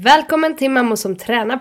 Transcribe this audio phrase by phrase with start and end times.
[0.00, 1.56] Välkommen till Mammor som tränar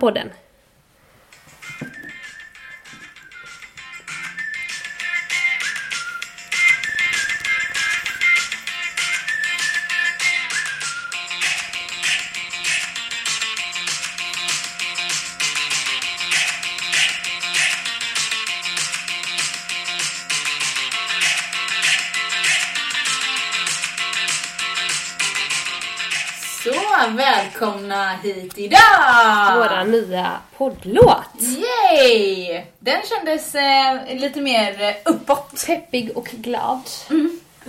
[30.57, 31.23] poddlåt.
[31.39, 32.61] Yay!
[32.79, 35.63] Den kändes eh, lite mer eh, uppåt.
[35.67, 36.81] Peppig och glad.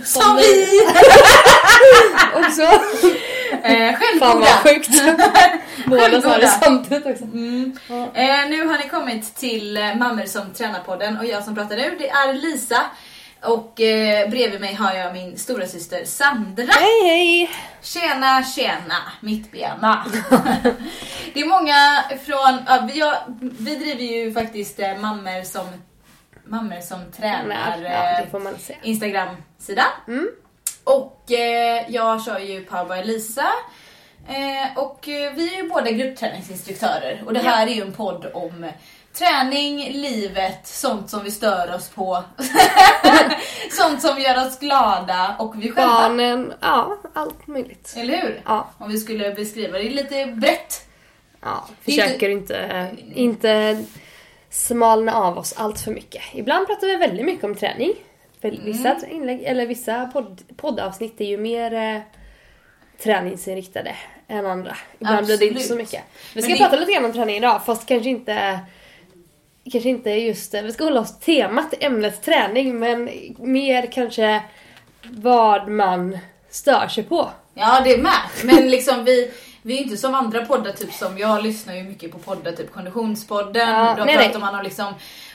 [0.05, 0.67] Som vi!
[2.35, 2.61] Också.
[3.63, 4.33] Eh, Fan självgoda.
[4.39, 4.89] vad sjukt.
[5.85, 7.23] Båda sa det samtidigt också.
[7.23, 11.55] Eh, nu har ni kommit till eh, Mammor som tränar på den och jag som
[11.55, 12.81] pratar nu det är Lisa.
[13.41, 16.63] Och eh, bredvid mig har jag min stora syster Sandra.
[16.63, 17.49] Hej hej!
[17.81, 20.05] Tjena, tjena, mittbena.
[21.33, 23.15] det är många från, ja, vi, har,
[23.59, 25.67] vi driver ju faktiskt eh, mammor som,
[26.45, 28.89] mammor som tränar ja, eh.
[28.89, 29.85] Instagram-sida.
[30.07, 30.29] Mm.
[30.83, 33.51] Och eh, jag kör ju by Lisa.
[34.27, 38.25] Eh, och eh, vi är ju båda gruppträningsinstruktörer och det här är ju en podd
[38.33, 38.71] om
[39.19, 42.23] träning, livet, sånt som vi stör oss på.
[43.71, 45.93] sånt som gör oss glada och vi själva.
[45.93, 47.93] Barnen, ja allt möjligt.
[47.97, 48.41] Eller hur?
[48.45, 48.69] Ja.
[48.77, 50.85] Om vi skulle beskriva det lite brett.
[51.41, 53.83] Ja, försöker inte, inte
[54.49, 56.21] smalna av oss allt för mycket.
[56.33, 57.93] Ibland pratar vi väldigt mycket om träning.
[58.41, 62.01] Väl- Vissa inlägg, eller vissa podd, poddavsnitt är ju mer eh,
[63.03, 63.95] träningsinriktade
[64.27, 64.77] än andra.
[64.99, 65.81] Ibland blir det inte så Absolut.
[65.87, 66.03] mycket.
[66.33, 68.59] Vi Men ska det- prata lite grann om träning idag fast kanske inte
[69.71, 70.53] Kanske inte just.
[70.53, 74.41] Vi ska hålla oss temat, ämnet träning men mer kanske
[75.03, 76.17] vad man
[76.49, 77.29] stör sig på.
[77.53, 78.13] Ja, det är med.
[78.43, 79.31] Men liksom vi,
[79.61, 82.71] vi är inte som andra poddar, typ som jag lyssnar ju mycket på poddar, typ
[82.73, 83.69] Konditionspodden.
[83.69, 84.93] Ja, nej, pratar man om liksom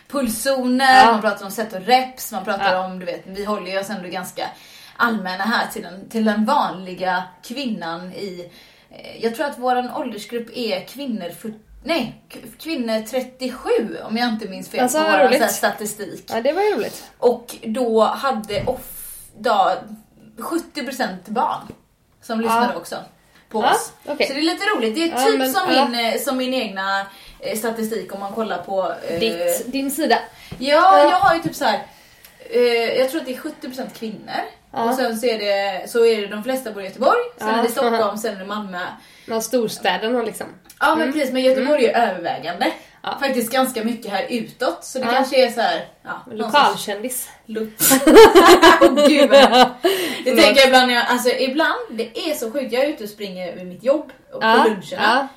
[0.09, 1.13] pulszoner, Ja.
[1.13, 2.85] man pratar om set och reps, man pratar Ja.
[2.87, 4.49] om, du vet, vi håller ju oss ändå ganska
[4.97, 8.51] allmänna här till den, till den vanliga kvinnan i,
[8.91, 11.31] eh, jag tror att våran åldersgrupp är kvinnor
[11.87, 12.25] Nej,
[12.59, 13.71] kvinnor 37
[14.09, 15.51] om jag inte minns fel Alltså, på vår roligt.
[15.51, 16.25] statistik.
[16.29, 17.05] Ja det var ju roligt.
[17.19, 19.73] Och då hade off, då,
[20.39, 21.61] 70% barn
[22.23, 22.79] som lyssnade Ja.
[22.81, 22.97] också
[23.49, 23.93] på Ja, oss.
[24.07, 24.27] okej.
[24.27, 24.95] Så det är lite roligt.
[24.95, 25.89] Det är Ja, typ men, som, ja.
[25.89, 27.07] min, eh, som min egna
[27.41, 28.93] eh, statistik om man kollar på...
[29.09, 30.19] eh, Ditt, din sida.
[30.59, 30.99] Ja, Ja.
[31.11, 31.83] jag har ju typ så här.
[32.51, 32.61] eh,
[32.99, 34.41] jag tror att det är 70% kvinnor.
[34.73, 34.85] Ja.
[34.91, 37.55] Och sen så är, det, så är det de flesta bor i Göteborg, sen Ja.
[37.59, 38.81] är det Stockholm, sen är det Malmö.
[39.27, 40.47] Någon storstäderna liksom.
[40.81, 42.65] Ja men precis, men Göteborg är övervägande.
[42.65, 42.77] Mm.
[43.03, 43.19] Ja.
[43.21, 44.85] Faktiskt ganska mycket här utåt.
[44.85, 45.11] Så det Ja.
[45.13, 47.29] kanske är så här, ja, Lokalkändis.
[48.81, 49.67] Åh gud vad.
[50.25, 53.05] Det tänker jag ibland när jag, alltså ibland, det är så sjukt, jag är ute
[53.05, 55.29] och springer vid mitt jobb och på luncherna.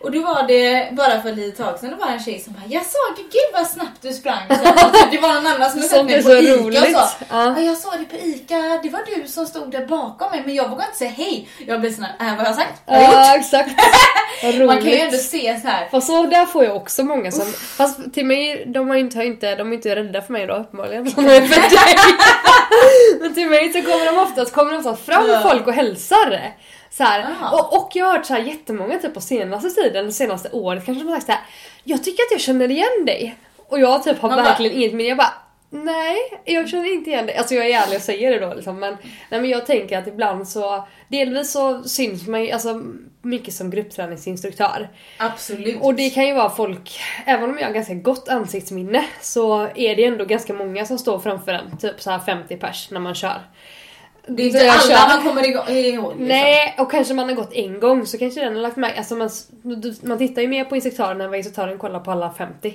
[0.00, 2.52] Och då var det, bara för ett litet tag sedan, det var en tjej som
[2.52, 4.38] bara Jag såg, gud vad snabbt du sprang.
[4.48, 4.54] Så,
[5.10, 6.82] det var någon annan som hade sett mig på Ica roligt.
[6.96, 7.54] och sa Ja.
[7.56, 7.60] ja.
[7.60, 10.68] Jag såg det på Ica, det var du som stod där bakom mig men jag
[10.68, 11.48] vågade inte säga hej.
[11.66, 12.82] Jag blev sån här, äh, vad har jag sagt?
[12.86, 13.26] Vad har jag gjort?
[13.26, 13.70] Ja, exakt.
[14.42, 14.66] Vad roligt.
[14.66, 15.88] Man kan ju ändå se så här.
[15.90, 17.46] Fast så där får jag också många som...
[17.52, 21.04] Fast till mig, de har inte, inte, de är inte rädda för mig då uppenbarligen.
[21.04, 21.96] De är för dig.
[23.20, 25.40] Men till mig så kommer de oftast, kommer de oftast fram Ja.
[25.42, 26.54] folk och hälsar.
[26.90, 27.26] Så här.
[27.52, 30.84] Och, och jag har hört så här jättemånga typ på senaste tiden, det senaste året
[30.86, 31.40] kanske de har sagt så här.
[31.84, 33.36] Jag tycker att jag känner igen dig.
[33.68, 35.32] Och jag typ har Man bara- verkligen inget men jag bara
[35.70, 37.36] Nej, jag känner inte igen dig.
[37.36, 38.80] Alltså jag är ärlig och säger det då liksom.
[38.80, 38.96] Men,
[39.30, 42.82] nej, men jag tänker att ibland så, delvis så syns man ju alltså,
[43.22, 44.88] mycket som gruppträningsinstruktör.
[45.18, 45.76] Absolut.
[45.80, 49.96] Och det kan ju vara folk, även om jag har ganska gott ansiktsminne så är
[49.96, 53.14] det ändå ganska många som står framför en, typ så här 50 pers när man
[53.14, 53.40] kör.
[54.28, 55.64] Det är inte alla kör- man kommer ihåg.
[55.68, 56.14] Liksom.
[56.18, 59.14] Nej, och kanske man har gått en gång så kanske den har lagt märke alltså
[59.14, 59.30] man,
[60.02, 62.74] man tittar ju mer på instruktören än vad instruktören kollar på alla 50.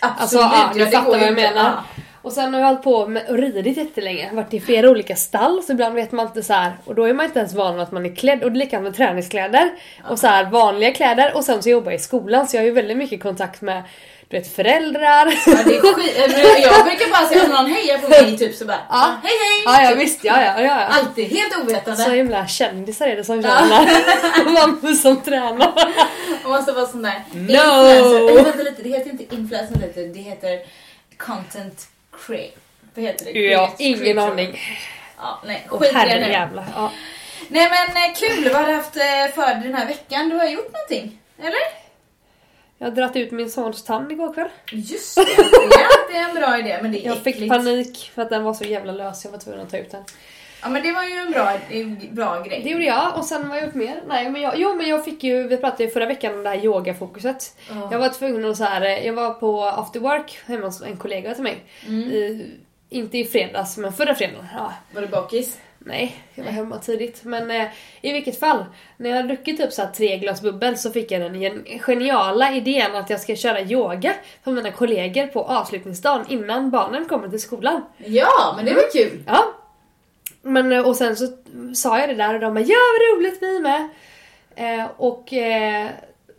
[0.00, 1.42] Absolut, Alltså ja, du ja, fattar vad jag inte.
[1.42, 1.64] menar.
[1.64, 2.02] Ja.
[2.22, 5.62] Och sen har jag hållit på med och ridit jättelänge, varit i flera olika stall
[5.62, 7.82] så ibland vet man inte så här och då är man inte ens van vid
[7.82, 9.70] att man är klädd och det är likadant med träningskläder
[10.10, 12.66] och så här vanliga kläder och sen så jobbar jag i skolan så jag har
[12.66, 13.82] ju väldigt mycket kontakt med
[14.28, 15.26] du vet föräldrar.
[15.46, 16.14] Ja, det är skit.
[16.62, 19.16] Jag brukar bara säga om någon hejar på mig typ så bara Ja.
[19.22, 19.62] hej hej.
[19.64, 20.74] ja, ja visst, ja ja, ja, ja.
[20.86, 22.02] Alltid helt ovetande.
[22.04, 23.86] Så himla kändisar är det som tränar.
[24.52, 25.72] Mammor som tränar.
[26.42, 27.40] Man måste vara sån där No.
[27.40, 28.44] influencer.
[28.44, 30.58] Vänta lite, det heter inte influencer heter, det heter
[31.18, 31.86] content
[32.26, 32.54] create.
[32.94, 33.30] Vad heter det?
[33.40, 34.60] Ja, ingen aning.
[35.18, 36.32] Ja, nej, skit i det nu.
[36.74, 36.92] Ja.
[37.48, 40.28] Nej men eh, kul, vad har du haft eh, för dig den här veckan?
[40.28, 41.18] Du har gjort någonting?
[41.38, 41.83] Eller?
[42.84, 44.48] Jag har dragit ut min sons tand igår kväll.
[44.72, 45.22] Just det,
[45.70, 47.52] ja, det är en bra idé men det är Jag fick äckligt.
[47.52, 50.04] panik för att den var så jävla lös, jag var tvungen att ta ut den.
[50.62, 52.60] Ja men det var ju en bra, en bra grej.
[52.64, 54.02] Det gjorde jag och sen vad har jag gjort mer?
[54.08, 56.48] Nej men jag, jo men jag fick ju, vi pratade ju förra veckan om det
[56.48, 57.56] här yogafokuset.
[57.70, 57.88] Ja.
[57.92, 61.34] Jag var tvungen att så här, jag var på after work hemma hos en kollega
[61.34, 61.56] till mig.
[61.86, 62.00] Mm.
[62.10, 62.50] I,
[62.90, 64.46] inte i fredags men förra fredagen.
[64.54, 65.58] Ja, Var du bakis?
[65.84, 67.24] Nej, jag var hemma tidigt.
[67.24, 67.66] Men eh,
[68.02, 68.64] i vilket fall,
[68.96, 71.64] när jag hade druckit typ så här tre glas bubbel så fick jag den gen-
[71.80, 74.14] geniala idén att jag ska köra yoga
[74.44, 77.84] för mina kollegor på avslutningsdagen innan barnen kommer till skolan.
[77.96, 79.22] Ja, men det var kul.
[79.26, 79.44] Ja.
[80.42, 81.26] Men, eh, och sen så
[81.74, 83.88] sa jag det där och de bara ja vad roligt vi med.
[84.56, 85.88] Eh, och eh,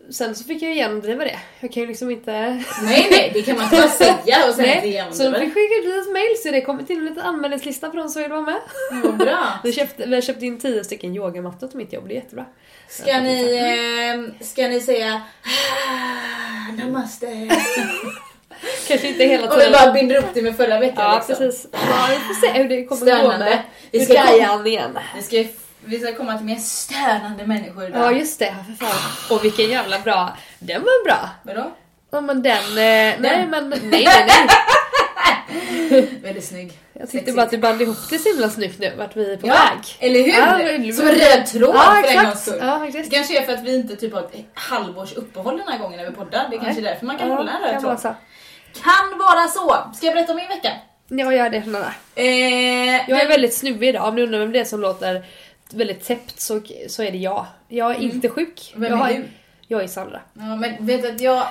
[0.10, 1.40] sen så fick jag genomdriva det.
[1.60, 2.32] Jag kan ju liksom inte...
[2.84, 5.54] Nej nej, det kan man inte bara säga och sen inte Nej, så de fick
[5.54, 8.32] skicka ut ett mail så det kommit in en liten anmälningslista för de som vill
[8.32, 8.60] vara med.
[9.04, 9.48] Vad bra.
[9.64, 12.46] Vi köpte, vi har köpt in tio stycken yogamattor till mitt jobb, det är jättebra.
[12.90, 13.56] Ska ni,
[14.40, 17.26] eh, ska ni säga "Ah, namaste?
[18.88, 19.72] Kanske inte hela Om vi tiden.
[19.84, 21.36] bara binder upp det med förra veckan Ja liksom.
[21.36, 21.68] precis.
[21.72, 21.80] Ja,
[22.10, 23.60] vi får se hur det kommer gå med,
[23.92, 24.14] Vi ska
[24.68, 25.00] igen.
[25.16, 25.44] Vi ska,
[25.86, 28.02] vi ska komma till mer stönande människor idag.
[28.14, 29.36] Ja just det, för fan.
[29.38, 30.38] Och vilken jävla bra.
[30.60, 31.30] Den var bra.
[31.44, 31.72] Vadå?
[32.12, 34.48] Ja men den, eh, nej men nej nej nej.
[36.24, 36.80] Väldigt snygg.
[36.94, 39.38] Jag tyckte bara att du band ihop det så himla snyggt nu, vart vi är
[39.38, 39.96] på Ja, väg.
[40.00, 40.88] eller hur?
[40.88, 42.58] Ja, Som en röd tråd Ja för en gångs skull.
[42.62, 45.78] Ja, Det kanske är för att vi inte typ har ett halvårs uppehåll den här
[45.78, 46.48] gången när vi poddar.
[46.50, 48.16] Det är kanske är därför man kan hålla en röd kan vara tråd.
[48.74, 48.82] så.
[48.84, 49.96] Kan vara så.
[49.98, 50.70] Ska jag berätta om min vecka?
[51.08, 51.58] Jag gör det.
[52.16, 55.26] Eh, Jag är väldigt snuvig idag, om ni undrar vem det är som låter
[55.76, 57.46] väldigt täppt så, så är det jag.
[57.68, 58.74] Jag är inte sjuk.
[58.76, 58.82] Mm.
[58.82, 59.28] Vem jag är har, du?
[59.68, 60.22] Jag är Sandra.
[60.34, 61.48] Ja, men vet att jag...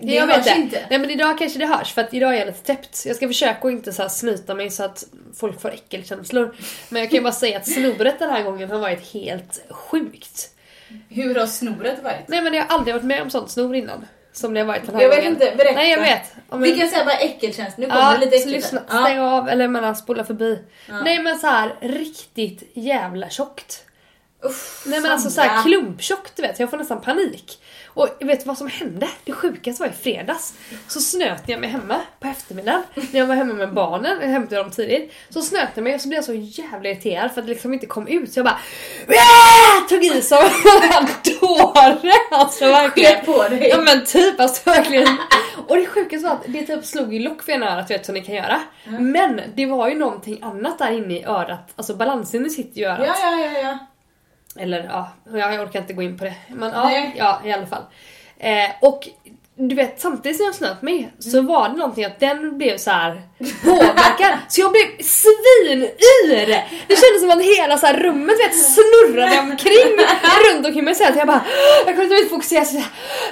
[0.00, 0.86] Det jag hörs vet inte.
[0.90, 3.06] Nej men idag kanske det hörs för att idag är jag lite täppt.
[3.06, 5.04] Jag ska försöka att inte så här snyta mig så att
[5.36, 6.56] folk får äckelkänslor.
[6.88, 10.50] Men jag kan ju bara säga att snoret den här gången har varit helt sjukt.
[11.08, 12.28] Hur har snoret varit?
[12.28, 14.06] Nej men jag har aldrig varit med om sånt snor innan.
[14.38, 15.32] Som det har varit den här Jag vet gången.
[15.32, 15.74] inte, berätta.
[15.74, 16.32] Nej jag vet.
[16.48, 17.74] Om Vi kan säga bara äckelkänsla.
[17.78, 18.56] Nu kommer det lite äckligt.
[18.56, 20.58] lyssna, stäng av eller menar spola förbi.
[21.04, 23.84] Nej men så här riktigt jävla tjockt.
[24.42, 25.62] Uff, Nej men alltså så här Sandra.
[25.62, 27.62] klumptjockt du vet, jag får nästan panik.
[27.86, 29.08] Och vet du vad som hände?
[29.24, 30.54] Det sjukaste var i fredags.
[30.88, 32.82] Så snöt jag mig hemma på eftermiddagen.
[32.94, 35.12] När jag var hemma med barnen, jag hämtade dem tidigt.
[35.30, 37.72] Så snöt jag mig och så blev jag så jävla irriterad för att det liksom
[37.74, 38.32] inte kom ut.
[38.32, 38.58] Så jag bara
[39.08, 40.38] "Åh!" tog i som
[40.98, 41.06] en
[41.40, 42.12] dåre.
[42.30, 43.24] Alltså verkligen.
[43.24, 43.68] På dig.
[43.68, 45.08] Ja men typ alltså verkligen.
[45.68, 48.14] Och det sjukaste var att det typ slog i lock för ena örat vet som
[48.14, 48.60] ni kan göra.
[48.84, 51.72] Men det var ju någonting annat där inne i örat.
[51.76, 53.06] Alltså balansinne sitter ju i örat.
[53.06, 53.78] Ja, ja, ja, ja.
[54.56, 56.34] Eller ja, jag orkar inte gå in på det.
[56.48, 57.82] Men ja, ja i alla fall.
[58.38, 59.08] Eh, och
[59.60, 62.90] du vet samtidigt som jag snöt mig så var det någonting att den blev så
[62.90, 63.22] här
[63.64, 64.38] påverkad.
[64.48, 66.48] så jag blev svinyr!
[66.88, 69.98] Det kändes som att hela så här rummet vet, snurrade omkring
[70.44, 71.40] runt omkring mig så att jag bara
[71.86, 72.82] jag kunde inte fokusera så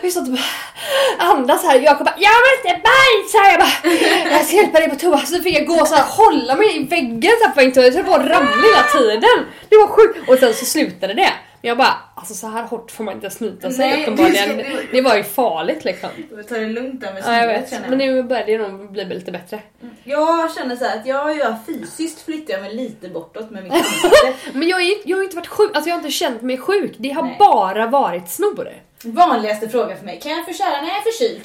[0.03, 3.51] jag stod och bara andas här Jakob bara jag måste bajsa!
[3.51, 3.93] Jag bara
[4.37, 6.85] jag ska hjälpa dig på toa så fick jag gå så här hålla mig i
[6.85, 7.85] väggen så här på till toa.
[7.85, 9.47] jag höll på att ramla hela tiden.
[9.69, 11.33] Det var sjukt och sen så slutade det.
[11.67, 14.57] Jag bara alltså så här hårt får man inte snyta sig Nej, uppenbarligen.
[14.57, 16.09] det Det var ju farligt liksom.
[16.31, 17.89] Du får ta det lugnt där med Ja jag vet.
[17.89, 19.63] Men nu börjar det nog bli lite bättre.
[20.05, 23.73] Jag känner så här att jag gör fysiskt flyttar jag mig lite bortåt med mitt
[23.73, 24.35] ansikte.
[24.53, 26.95] Men jag, är, jag har inte varit sjuk, alltså jag har inte känt mig sjuk.
[26.99, 27.37] Det har Nej.
[27.39, 28.69] bara varit snor.
[29.05, 31.45] Vanligaste frågan för mig, kan jag få köra när jag är förkyld?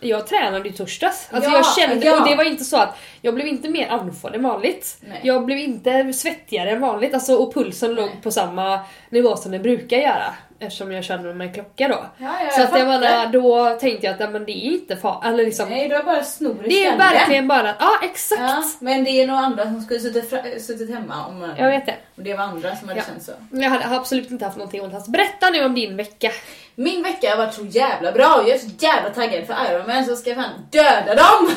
[0.00, 1.28] Jag tränade i torsdags.
[1.30, 2.20] Alltså Ja, jag kände, ja.
[2.20, 4.96] och det var inte så att jag blev inte mer andfådd än vanligt.
[5.00, 5.20] Nej.
[5.22, 8.18] Jag blev inte svettigare än vanligt alltså, och pulsen låg Nej.
[8.22, 10.34] på samma nivå som den brukar göra.
[10.58, 12.04] Eftersom jag med en klocka då.
[12.18, 15.46] Ja, så att jag menar, då tänkte jag att ja, men det är inte farligt.
[15.46, 18.80] Liksom, Nej, du har bara snor i det är verkligen bara, ja exakt.
[18.80, 21.94] Men det är nog andra som skulle suttit, suttit hemma om, Jag vet det.
[22.16, 23.32] om det var andra som hade känt så.
[23.50, 25.08] Jag hade har absolut inte haft någonting ont alls.
[25.08, 26.30] Berätta nu om din vecka.
[26.78, 29.86] Min vecka har varit så jävla bra och jag är så jävla taggad för Iron
[29.86, 31.50] Man så ska jag fan döda dem!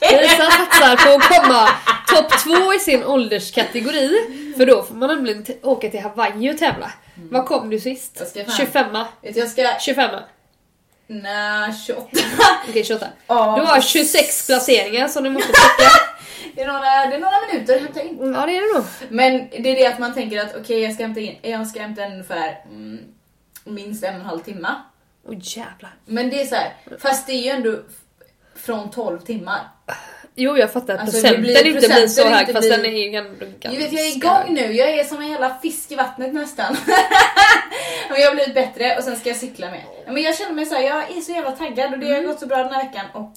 [0.00, 1.68] Lisa satsar på att komma
[2.08, 4.10] topp två i sin ålderskategori.
[4.56, 6.90] För då får man nämligen åka till Hawaii och tävla.
[7.14, 8.16] Vad kom du sist?
[8.18, 9.78] Jag ska fan- 25 Vet du, jag ska...
[9.80, 10.10] 25
[11.06, 12.08] Nej, 28.
[12.68, 13.06] Okej 28.
[13.26, 15.90] Ja, Du har 26 placeringar som du måste plocka.
[16.54, 18.34] Det är några, det är några minuter att hämta in.
[18.34, 18.84] Ja det är det nog.
[19.08, 21.80] Men det är det att man tänker att okej, jag ska hämta in, jag ska
[21.80, 22.98] hämta in ungefär mm,
[23.64, 24.68] minst en och en halv timme.
[25.28, 25.94] Åh jävlar.
[26.04, 27.78] Men det är så här, fast det är ju ändå
[28.56, 29.60] från 12 timmar.
[30.36, 33.04] Jo jag fattar att Alltså, procenten blir- inte blir så hög fast blir- den är
[33.04, 34.72] ju ganska Du vet, jag är igång nu.
[34.72, 36.76] Jag är som en jävla fisk i vattnet nästan.
[38.10, 39.82] Men jag har blivit bättre och sen ska jag cykla med.
[40.06, 42.24] Ja, Men jag känner mig så här, jag är så jävla taggad och det Mm.
[42.24, 43.32] har gått så bra den här veckan och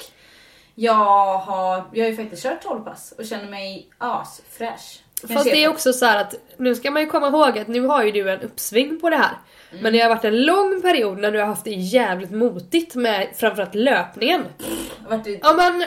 [0.76, 0.94] jag
[1.38, 5.00] har, jag har ju faktiskt kört 12 pass och känner mig asfräsch.
[5.34, 7.82] Fast det är också så här att nu ska man ju komma ihåg att nu
[7.82, 9.38] har ju du en uppsving på det här.
[9.82, 13.28] Men det har varit en lång period när du har haft det jävligt motigt med
[13.36, 14.44] framförallt löpningen.
[15.24, 15.40] Det...
[15.42, 15.84] Ja men,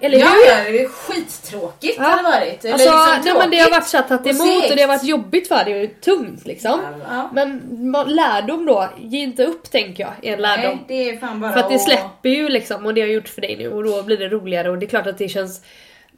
[0.00, 0.64] eller Ja, hur?
[0.64, 2.04] ja, det är skittråkigt Ja.
[2.04, 2.64] har det varit.
[2.64, 4.88] Eller Alltså, liksom nej, men det har varit så att tagit emot och det har
[4.88, 6.80] varit jobbigt för dig och tungt liksom.
[7.08, 7.30] Ja.
[7.32, 7.60] Men
[8.06, 10.64] lärdom då, ge inte upp tänker jag, är en lärdom.
[10.76, 13.28] Nej, det är fan bara För att det släpper ju liksom och det har gjort
[13.28, 15.60] för dig nu och då blir det roligare och det är klart att det känns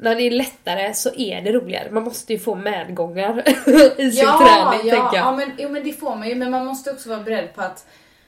[0.01, 1.91] när det är lättare så är det roligare.
[1.91, 3.43] Man måste ju få medgångar
[4.01, 5.27] i sin ja, träning ja, tänker jag.
[5.27, 6.35] Ja, men, jo, men det får man ju.
[6.35, 7.87] Men man måste också vara beredd på att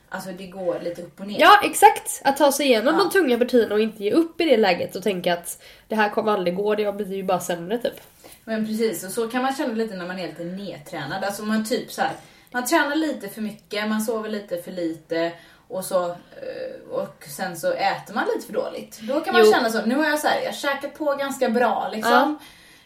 [0.09, 1.41] alltså, det går lite upp och ner.
[1.41, 2.21] Ja exakt!
[2.25, 3.05] Att ta sig igenom Ja.
[3.05, 6.09] de tunga partierna och inte ge upp i det läget och tänka att det här
[6.09, 8.01] kommer aldrig gå, det blir ju bara sämre typ.
[8.45, 11.25] Men precis, och så kan man känna lite när man är lite nedtränad.
[11.25, 12.13] Alltså man typ så här,
[12.51, 15.33] man tränar lite för mycket, man sover lite för lite
[15.71, 18.99] och så eh, och sen så äter man lite för dåligt.
[19.01, 19.53] Då kan man Jo.
[19.53, 22.39] känna så, nu har jag så här, jag käkat på ganska bra liksom.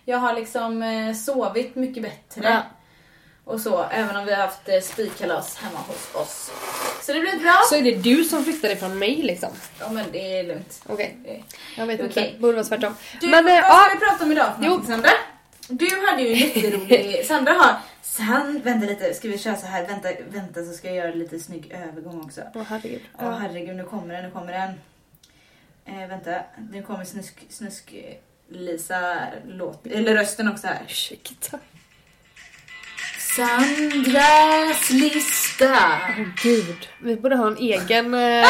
[0.04, 2.42] Jag har liksom eh, sovit mycket bättre.
[2.50, 2.62] Ja.
[3.44, 6.50] Och så, även om vi har haft eh, spikkalas hemma hos oss.
[7.02, 7.54] Så det blir bra.
[7.68, 9.48] Så är det du som flyttar ifrån mig liksom.
[9.80, 10.82] Ja men det är lugnt.
[10.88, 11.40] Okej, Eh,
[11.76, 12.26] jag vet Okej.
[12.26, 12.40] inte.
[12.40, 12.96] Borde vara tvärtom.
[13.20, 14.82] Du, Men vad ja, ska vi prata om idag för Jo.
[14.86, 15.10] Sandra?
[15.68, 17.26] Du hade ju en jätterolig...
[17.28, 17.76] Sandra har...
[18.04, 19.86] Sand, vänta lite, ska vi köra så här?
[19.86, 22.40] Vänta, vänta så ska jag göra lite snygg övergång också.
[22.54, 23.00] Åh herregud.
[23.18, 23.30] Ja Ja.
[23.30, 24.70] herregud, nu kommer den, nu kommer den.
[25.84, 27.94] Eh, vänta, nu kommer snusk, snusk
[28.48, 30.82] Lisa låt, eller rösten också här.
[30.86, 31.58] Ursäkta.
[33.36, 35.78] Sandras lista.
[36.18, 36.88] Åh gud.
[37.02, 38.46] Vi borde ha en egen eh,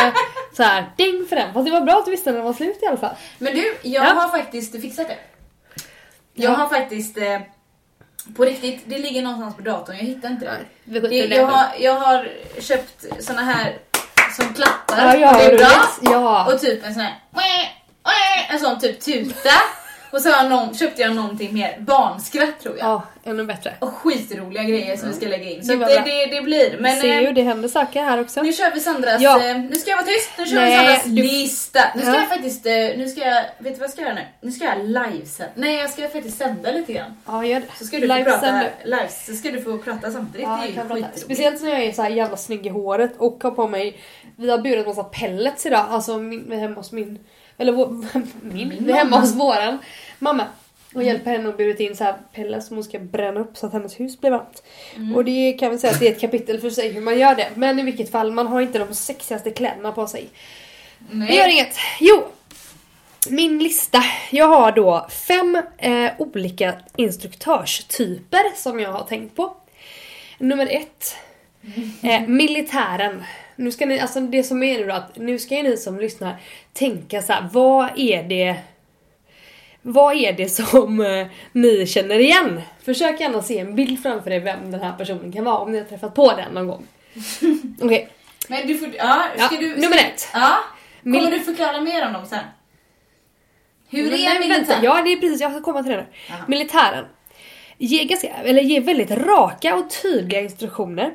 [0.56, 1.52] så här ding för den.
[1.52, 3.14] Fast det var bra att du visste när den var slut i alla fall.
[3.38, 4.10] Men du, jag Ja.
[4.10, 5.18] har faktiskt fixat det.
[6.34, 6.56] Jag Ja.
[6.56, 7.40] har faktiskt eh,
[8.36, 10.44] på riktigt, det ligger någonstans på datorn, jag hittar inte
[10.84, 11.00] det.
[11.08, 12.28] Det, jag, har, jag har
[12.60, 13.78] köpt såna här
[14.36, 14.98] som klappar.
[14.98, 15.66] Ja, ja, och det är bra.
[15.66, 16.12] roligt.
[16.12, 16.52] Ja.
[16.52, 17.20] Och typ en sån här
[18.54, 19.50] en sån typ tuta.
[20.14, 22.86] Och så har någon, köpte jag någonting mer barnskratt tror jag.
[22.86, 23.74] ja, ännu bättre.
[23.78, 25.64] Och skitroliga grejer som vi ska lägga in.
[25.64, 26.76] Så Det det, det, blir.
[26.80, 28.42] Men Ser ju, eh, det händer saker här också.
[28.42, 29.44] nu kör vi Sandras, Ja.
[29.50, 31.80] eh, nu ska jag vara tyst, nu kör Nej, vi Sandras du- lista.
[31.94, 32.16] Nu ska Ja.
[32.20, 34.20] jag faktiskt, eh, nu ska jag, vet du vad jag ska göra nu?
[34.40, 35.52] Nu ska jag livesända.
[35.54, 37.16] Nej jag ska faktiskt sända lite grann.
[37.26, 37.66] Ja, gör det.
[37.78, 38.70] Så ska du få Live prata, sänder.
[38.84, 40.46] live, så ska du få prata samtidigt.
[40.48, 40.88] Ja, det är ju prata.
[40.94, 41.18] skitroligt.
[41.20, 43.98] Speciellt när jag är så här jävla snygg i håret och har på mig,
[44.36, 47.18] vi har burit massa pellets idag, alltså min, hemma hos min,
[47.58, 48.04] eller vår,
[48.42, 49.78] min, Min hemma hos våran
[50.18, 50.46] mamma.
[50.94, 53.66] Och hjälper henne att burit in så här pellets som hon ska bränna upp så
[53.66, 54.62] att hennes hus blir varmt.
[54.96, 55.14] Mm.
[55.14, 57.34] Och det kan vi säga att det är ett kapitel för sig hur man gör
[57.34, 57.48] det.
[57.54, 60.28] Men i vilket fall, man har inte de sexigaste kläderna på sig.
[61.10, 61.28] Nej.
[61.28, 61.76] Det gör inget.
[62.00, 62.24] Jo!
[63.28, 64.04] Min lista.
[64.30, 69.56] Jag har då fem eh, olika instruktörstyper som jag har tänkt på.
[70.38, 71.16] Nummer ett.
[72.02, 73.24] Eh, militären.
[73.56, 76.36] Nu ska ni, alltså det som är nu då att nu ska ni som lyssnar
[76.72, 78.56] tänka så här, vad är det
[79.82, 82.60] vad är det som eh, ni känner igen?
[82.84, 85.78] Försök gärna se en bild framför er vem den här personen kan vara om ni
[85.78, 86.86] har träffat på den någon gång.
[87.82, 88.08] Okej,
[88.48, 89.70] Men du får, ja, ska Ja, du...
[89.70, 90.28] Ska, nummer ett.
[90.32, 90.56] Ja.
[91.02, 92.44] Kommer Mil- du förklara mer om dem sen?
[93.90, 94.58] Hur Men är nej, militär?
[94.66, 96.34] vänta, Ja, det är precis, jag ska komma till det nu.
[96.48, 97.04] Militären.
[97.78, 101.14] Ger, ganska, eller ger väldigt raka och tydliga instruktioner.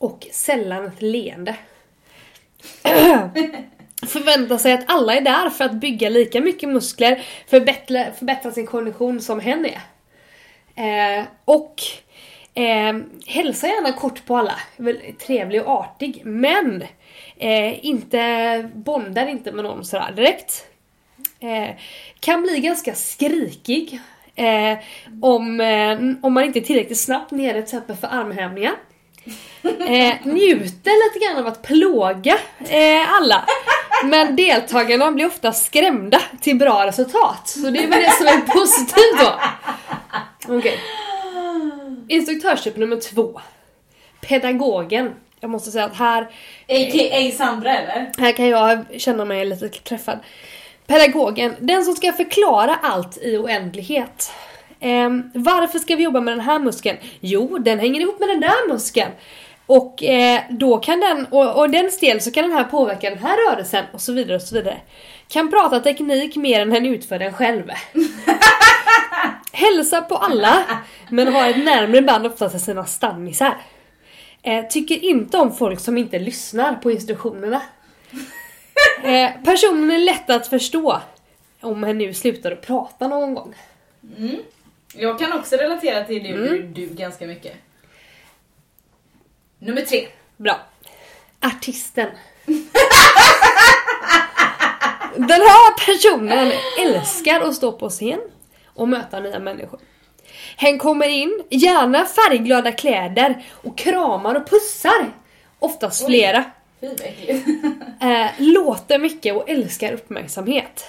[0.00, 1.56] Och sällan ett leende.
[4.06, 8.66] Förväntar sig att alla är där för att bygga lika mycket muskler, förbättra, förbättra sin
[8.66, 9.80] kondition som hen är.
[10.74, 11.82] Eh, och
[12.54, 14.54] eh, hälsa gärna kort på alla.
[15.26, 16.22] Trevlig och artig.
[16.24, 16.82] Men
[17.36, 20.66] eh, inte bondar inte med någon sådär direkt.
[21.40, 21.76] Eh,
[22.20, 24.00] kan bli ganska skrikig
[24.34, 24.78] eh,
[25.22, 28.74] om, eh, om man inte är tillräckligt snabbt nere till exempel för armhävningar.
[29.62, 33.44] Eh, njuter lite grann av att plåga eh, alla.
[34.04, 37.48] Men deltagarna blir ofta skrämda till bra resultat.
[37.48, 39.40] Så det är väl det som är positivt då.
[40.58, 40.78] Okej.
[42.08, 43.40] Instruktörstyp nummer två.
[44.20, 45.14] Pedagogen.
[45.40, 46.22] Jag måste säga att här
[46.68, 47.30] A.k.a.
[47.36, 48.12] Sandra eller?
[48.18, 50.18] här kan jag känna mig lite träffad.
[50.86, 54.32] Pedagogen, den som ska förklara allt i oändlighet.
[54.80, 56.98] Eh, varför ska vi jobba med den här muskeln?
[57.20, 59.10] Jo, den hänger ihop med den där muskeln.
[59.66, 63.18] Och eh, då kan den, och, och den del så kan den här påverka den
[63.18, 64.80] här rörelsen och så vidare och så vidare.
[65.28, 67.62] Kan prata teknik mer än den utför den själv.
[69.52, 70.64] Hälsa på alla,
[71.10, 73.56] men har ett närmre band oftast till sina stammisar.
[74.42, 77.62] Eh, tycker inte om folk som inte lyssnar på instruktionerna.
[79.02, 81.00] Eh, personen är lätt att förstå
[81.60, 83.54] om hen nu slutar att prata någon gång.
[84.16, 84.36] Mm.
[84.94, 86.48] Jag kan också relatera till du, Mm.
[86.48, 87.52] du, du ganska mycket.
[89.58, 90.06] Nummer tre.
[90.36, 90.60] Bra.
[91.40, 92.08] Artisten.
[95.16, 98.20] Den här personen älskar att stå på scen
[98.66, 99.80] och möta nya människor.
[100.56, 105.12] Hen kommer in, gärna färgglada kläder och kramar och pussar.
[105.58, 106.06] Oftast Oj.
[106.06, 106.44] flera.
[106.80, 107.46] Äckligt.
[108.02, 110.84] Eh, låter mycket och älskar uppmärksamhet.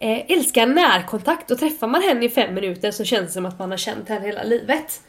[0.00, 3.58] Eh, älskar närkontakt och träffar man henne i fem minuter så känns det som att
[3.58, 5.00] man har känt henne hela livet.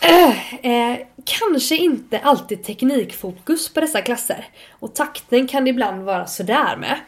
[0.00, 6.26] Eh, eh, kanske inte alltid teknikfokus på dessa klasser och takten kan det ibland vara
[6.26, 7.00] sådär med.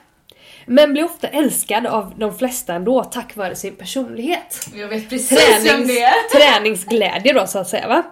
[0.67, 4.69] Men blir ofta älskad av de flesta ändå tack vare sin personlighet.
[4.75, 6.29] Jag vet precis vem Tränings, det är.
[6.39, 8.03] träningsglädje då så att säga va.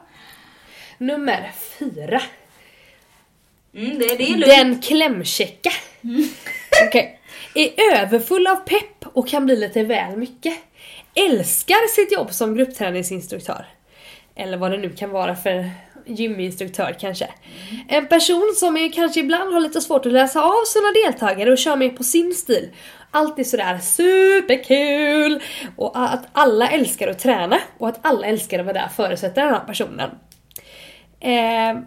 [0.98, 2.22] Nummer fyra.
[3.74, 4.46] Mm, det, det är lugnt.
[4.46, 5.70] Den klämkäcka.
[6.88, 7.17] Okej.
[7.58, 10.54] Är överfull av pepp och kan bli lite väl mycket.
[11.14, 13.66] Älskar sitt jobb som gruppträningsinstruktör.
[14.34, 15.70] Eller vad det nu kan vara för
[16.06, 17.28] gyminstruktör kanske.
[17.88, 21.58] En person som är, kanske ibland har lite svårt att läsa av sina deltagare och
[21.58, 22.70] kör med på sin stil.
[23.10, 25.42] Alltid sådär superkul!
[25.76, 29.54] Och att alla älskar att träna och att alla älskar att vara där förutsätter den
[29.54, 30.10] här personen.
[31.20, 31.82] Eh,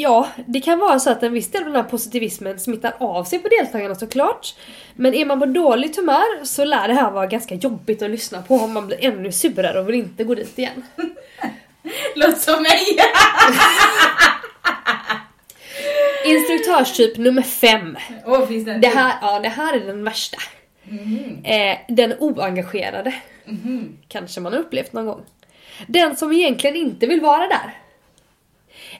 [0.00, 3.24] Ja, det kan vara så att en viss del av den här positivismen smittar av
[3.24, 4.54] sig på deltagarna såklart.
[4.94, 8.42] Men är man på dåligt humör så lär det här vara ganska jobbigt att lyssna
[8.42, 10.84] på om man blir ännu surare och vill inte gå dit igen.
[12.14, 12.80] Låter som mig.
[16.34, 17.96] Instruktörstyp nummer fem.
[18.26, 20.38] Åh, finns det Det här, ja, det här är den värsta.
[20.84, 21.44] Mhm.
[21.44, 23.14] Eh, den oengagerade.
[23.44, 23.98] Mhm.
[24.08, 25.24] Kanske man har upplevt någon gång.
[25.86, 27.87] Den som egentligen inte vill vara där.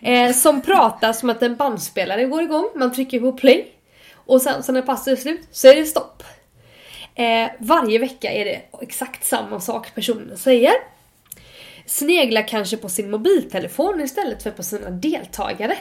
[0.01, 3.73] Eh, som pratar som att en bandspelare går igång, man trycker på play.
[4.15, 6.23] Och sen så när passet är slut så är det stopp.
[7.15, 10.73] Eh, varje vecka är det exakt samma sak personen säger.
[11.87, 15.77] Sneglar kanske på sin mobiltelefon istället för på sina deltagare.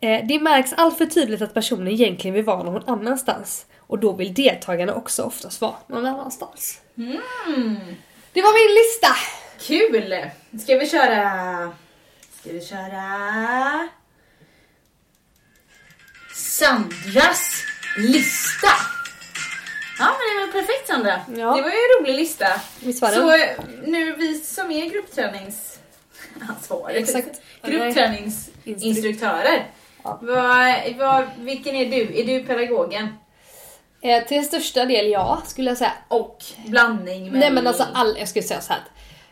[0.00, 3.66] Eh, det märks allt för tydligt att personen egentligen vill vara någon annanstans.
[3.78, 6.80] Och då vill deltagarna också oftast vara någon annanstans.
[6.96, 7.78] Mm.
[8.32, 9.08] Det var min lista!
[9.60, 10.30] Kul!
[10.60, 11.72] Ska vi köra...
[12.48, 13.88] Ska vi köra...
[16.34, 17.62] Sandras
[17.98, 18.68] lista.
[19.98, 21.20] Ja men det var perfekt Sandra.
[21.28, 21.56] Ja.
[21.56, 22.60] Det var ju en rolig lista.
[22.80, 23.14] Visst var det?
[23.14, 23.50] Så eh,
[23.86, 27.40] nu vi som är gruppträningsansvariga, Exakt.
[27.62, 29.70] gruppträningsinstruktörer.
[30.02, 30.18] Ja.
[30.22, 32.20] Vad, vad, vilken är du?
[32.20, 33.08] Är du pedagogen?
[34.00, 35.92] Eh, till största del ja, skulle jag säga.
[36.08, 37.40] Och blandning med...
[37.40, 38.82] Nej men alltså all, jag skulle säga så här.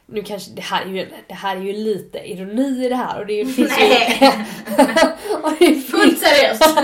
[0.08, 3.20] Nu kanske, det här är ju, det här är ju lite ironi i det här
[3.20, 4.18] och det finns Nej.
[4.20, 4.26] ju...
[5.42, 6.78] och, det Fullt finns, seriöst!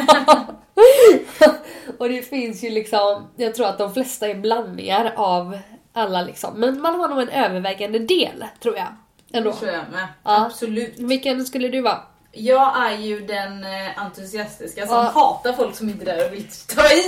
[1.99, 5.59] och det finns ju liksom, jag tror att de flesta är blandningar av
[5.93, 6.61] alla liksom.
[6.61, 8.89] Men man har nog en övervägande del, tror jag.
[9.33, 9.51] Ändå.
[9.51, 10.07] Det tror jag med.
[10.25, 10.47] Ja.
[10.47, 10.95] Absolut.
[10.99, 12.01] Vilken skulle du vara?
[12.33, 15.03] Jag är ju den eh, entusiastiska som Ja.
[15.03, 17.03] hatar folk som inte är där och vill ta i.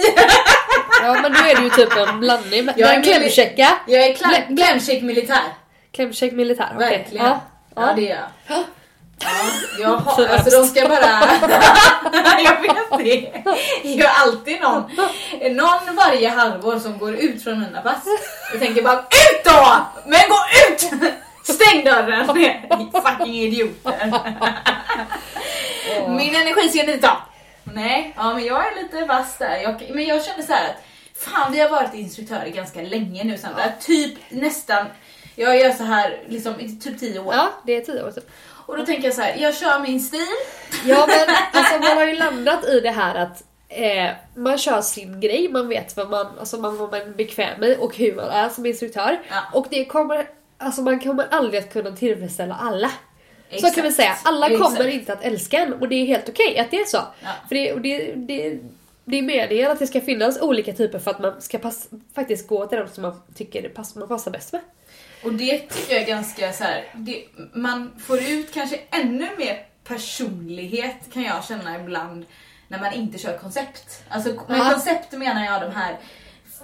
[1.02, 2.68] Ja men då är du ju typ en blandning.
[2.76, 3.68] Jag är Den klämkäcka.
[3.86, 4.14] Jag är
[4.56, 5.42] klämkäck militär.
[5.94, 6.98] Klämkäck militär, okej.
[6.98, 7.26] Verkligen.
[7.26, 7.40] Ja.
[7.74, 8.28] Ja, det är jag.
[8.46, 8.64] Ja,
[9.78, 10.98] jag har, alltså de ska bara...
[12.44, 13.42] jag vet det.
[13.82, 14.82] Jag har alltid någon,
[15.56, 18.04] någon varje halvår som går ut från mina pass.
[18.52, 19.86] Jag tänker bara UT då!
[20.06, 20.80] Men gå ut!
[21.56, 22.26] Stäng dörren!
[22.92, 24.12] Fucking idioter.
[26.08, 27.16] Min energi ska ni ta.
[27.64, 29.56] Nej, ja men jag är lite vass där.
[29.56, 30.84] Jag, men jag känner så här att
[31.16, 33.62] fan vi har varit instruktörer ganska länge nu Sandra.
[33.80, 34.86] Typ nästan,
[35.34, 37.34] jag gör så här liksom i typ 10 år.
[37.34, 38.30] ja, det är tio år typ.
[38.66, 40.26] Och då tänker jag så här, jag kör min stil.
[40.84, 45.20] Ja men alltså man har ju landat i det här att eh, man kör sin
[45.20, 48.30] grej, man vet vad man, alltså man, vad man är bekväm med och hur man
[48.30, 49.20] är som instruktör.
[49.30, 49.42] Ja.
[49.52, 52.88] Och det kommer, alltså man kommer aldrig att kunna tillfredsställa alla.
[53.50, 53.74] Så Exakt.
[53.74, 54.76] kan vi säga, alla Exakt.
[54.76, 57.02] kommer inte att älska en och det är helt okej att det är så.
[57.22, 57.30] Ja.
[57.48, 58.58] För det, och det, det,
[59.04, 62.48] det är meningen att det ska finnas olika typer för att man ska pass, faktiskt
[62.48, 64.60] gå till dem som man tycker pass, man passar bäst med.
[65.24, 69.66] Och det tycker jag är ganska så här, det, man får ut kanske ännu mer
[69.84, 72.24] personlighet kan jag känna ibland
[72.68, 74.02] när man inte kör koncept.
[74.08, 74.70] Alltså med Ja.
[74.72, 75.98] koncept menar jag de här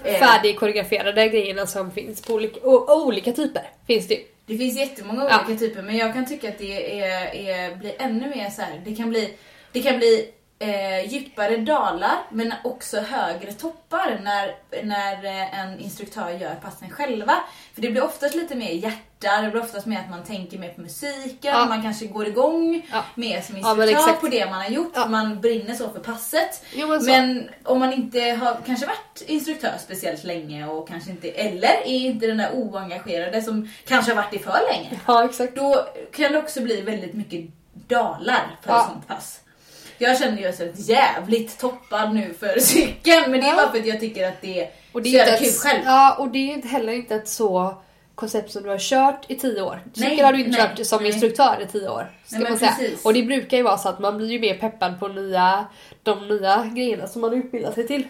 [0.05, 4.21] eh, Färdigkoreograferade grejerna som finns på olika, och, och olika typer finns det ju.
[4.47, 5.45] Det finns jättemånga Ja.
[5.47, 8.83] olika typer men jag kan tycka att det är, är, blir ännu mer så här.
[8.85, 9.35] det kan bli,
[9.73, 10.31] det kan bli
[10.63, 17.35] eh, djupare dalar men också högre toppar när, när eh, en instruktör gör passen själva.
[17.75, 20.69] För det blir oftast lite mer hjärta, det blir oftast mer att man tänker mer
[20.73, 21.67] på musiken, Ja.
[21.67, 23.05] man kanske går igång Ja.
[23.15, 24.21] mer som Ja, instruktör exakt.
[24.21, 25.07] på det man har gjort, Ja.
[25.07, 26.65] man brinner så för passet.
[26.75, 27.05] Jo, men.
[27.07, 31.87] Men om man inte har kanske varit instruktör speciellt länge och kanske inte, eller är
[32.07, 35.01] inte den där oengagerade som kanske har varit det för länge.
[35.07, 35.57] Ja exakt.
[35.57, 37.51] Då kan det också bli väldigt mycket
[37.89, 38.81] dalar för Ja.
[38.81, 39.41] ett sånt pass.
[40.01, 43.57] Jag känner ju så jävligt toppad nu för cykeln men det är Ja.
[43.57, 45.49] bara för att jag tycker att det är Och så det är jävla inte kul
[45.55, 45.81] ett, själv.
[45.85, 47.75] Ja, och det är inte heller inte ett så
[48.15, 49.81] koncept som du har kört i 10 år.
[49.95, 51.13] Nej, Cykel har du inte nej, kört som nej.
[51.13, 52.11] instruktör i 10 år.
[52.27, 52.71] Ska Nej, man säga.
[52.79, 53.05] precis.
[53.05, 55.67] Och det brukar ju vara så att man blir ju mer peppad på nya,
[56.03, 58.07] de nya grejerna som man utbildar sig till.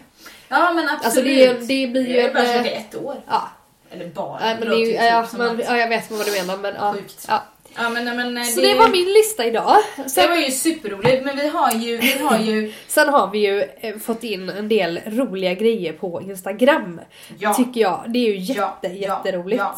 [0.47, 1.05] Ja men absolut.
[1.05, 3.21] Alltså det, det blir ju Jag har bara kört eh, i ett år.
[3.27, 3.49] Ja,
[3.91, 4.39] Eller bara.
[4.39, 6.31] nej, men det är ju, ju ja, typ men, att- ja, jag vet vad du
[6.31, 6.93] menar men ja.
[6.93, 7.25] Sjukt.
[7.27, 7.43] ja.
[7.75, 9.75] Ja men, men Så det var min lista idag.
[9.97, 13.39] Det Sen, var ju superroligt men vi har ju, vi har ju sen har vi
[13.39, 17.01] ju eh, fått in en del roliga grejer på Instagram.
[17.37, 18.03] ja, Tycker jag.
[18.07, 19.59] Det är ju jätte, Ja, jätteroligt.
[19.59, 19.75] ja.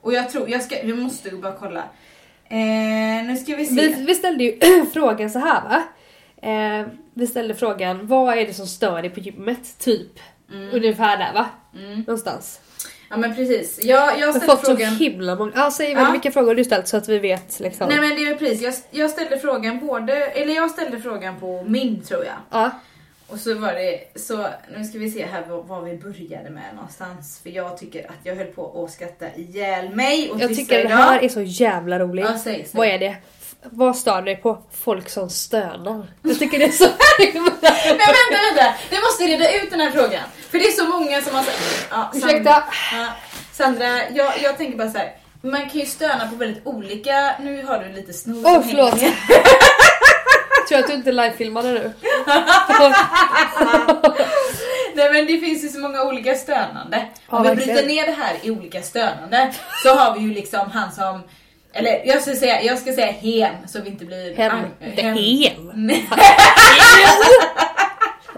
[0.00, 1.82] Och jag tror, jag ska, vi måste bara kolla.
[2.48, 3.74] Eh, nu ska vi se.
[3.74, 4.58] Vi, vi ställde ju
[4.92, 5.82] frågan så här va.
[6.42, 9.78] Eh, vi ställde frågan, vad är det som stör dig på gymmet?
[9.78, 10.12] Typ.
[10.72, 11.46] Ungefär där va?
[11.74, 11.98] Mm.
[12.00, 12.60] Någonstans.
[13.10, 13.84] Ja men precis.
[13.84, 14.96] Jag, jag har fått så frågan.
[14.96, 16.10] himla många, ja säg Ja.
[16.12, 17.88] vilka frågor du ställt så att vi vet liksom.
[17.88, 21.62] Nej men det är precis, jag, jag ställde frågan både, eller jag ställde frågan på
[21.62, 22.34] min tror jag.
[22.50, 22.70] Ja.
[23.26, 24.46] Och så var det, så
[24.76, 27.40] nu ska vi se här vad, vi började med någonstans.
[27.42, 30.80] För jag tycker att jag höll på att skratta ihjäl mig och Jag tycker det
[30.84, 30.96] idag.
[30.96, 32.24] här är så jävla roligt.
[32.28, 32.66] Ja, säg, säg.
[32.72, 33.16] Vad är det?
[33.62, 34.58] Vad stör dig på?
[34.84, 36.06] Folk som stönar.
[36.22, 36.84] Jag tycker det är så
[37.18, 38.74] Men vänta, vänta!
[38.90, 40.22] Vi måste reda ut den här frågan.
[40.50, 41.86] För det är så många som har sagt...
[41.90, 42.62] Ja, Sandra- Ursäkta.
[42.92, 43.06] Ja,
[43.52, 45.12] Sandra, jag, jag tänker bara så här.
[45.42, 47.34] Man kan ju stöna på väldigt olika...
[47.40, 48.94] Nu har du lite snor Åh, som förlåt.
[50.68, 51.92] Tror att du inte livefilmade nu?
[54.94, 57.06] Nej men det finns ju så många olika stönande.
[57.30, 57.74] Ja, Om vi verkligen.
[57.76, 61.22] bryter ner det här i olika stönande så har vi ju liksom han som...
[61.72, 64.34] Eller jag ska säga, jag ska säga hen så vi inte blir...
[64.36, 64.50] Hen.
[64.50, 65.70] an- Det hen.
[65.86, 66.08] Nej,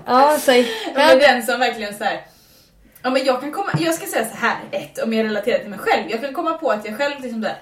[0.06, 0.68] Ja, säg.
[0.94, 2.20] men den som verkligen så här.
[3.02, 5.68] Ja men jag kan komma, jag ska säga så här ett om jag relaterar till
[5.70, 6.02] mig själv.
[6.10, 7.56] Jag kan komma på att jag själv liksom där.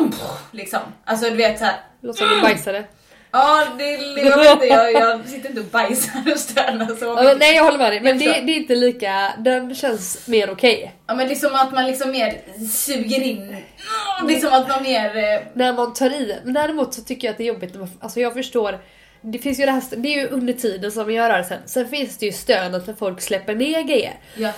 [0.00, 0.12] Mm,
[0.52, 0.80] liksom.
[1.04, 1.76] Alltså du vet såhär.
[2.00, 2.84] Låt som du bajsade.
[3.32, 7.56] Ja det, vet inte, jag, jag sitter inte och bajsar och stönar så Ja, nej
[7.56, 10.94] jag håller med dig, men det, det är inte lika, den känns mer okej.
[11.06, 12.40] Ja men liksom att man liksom mer
[12.72, 15.16] suger in, mm, liksom att man mer...
[15.16, 16.38] eh, När man tar i.
[16.44, 18.78] Men däremot så tycker jag att det är jobbigt alltså jag förstår
[19.24, 21.58] det finns ju det här, det är ju under tiden som vi gör rörelsen.
[21.66, 24.12] Sen finns det ju stönet när folk släpper ner grejer.
[24.36, 24.50] Ja.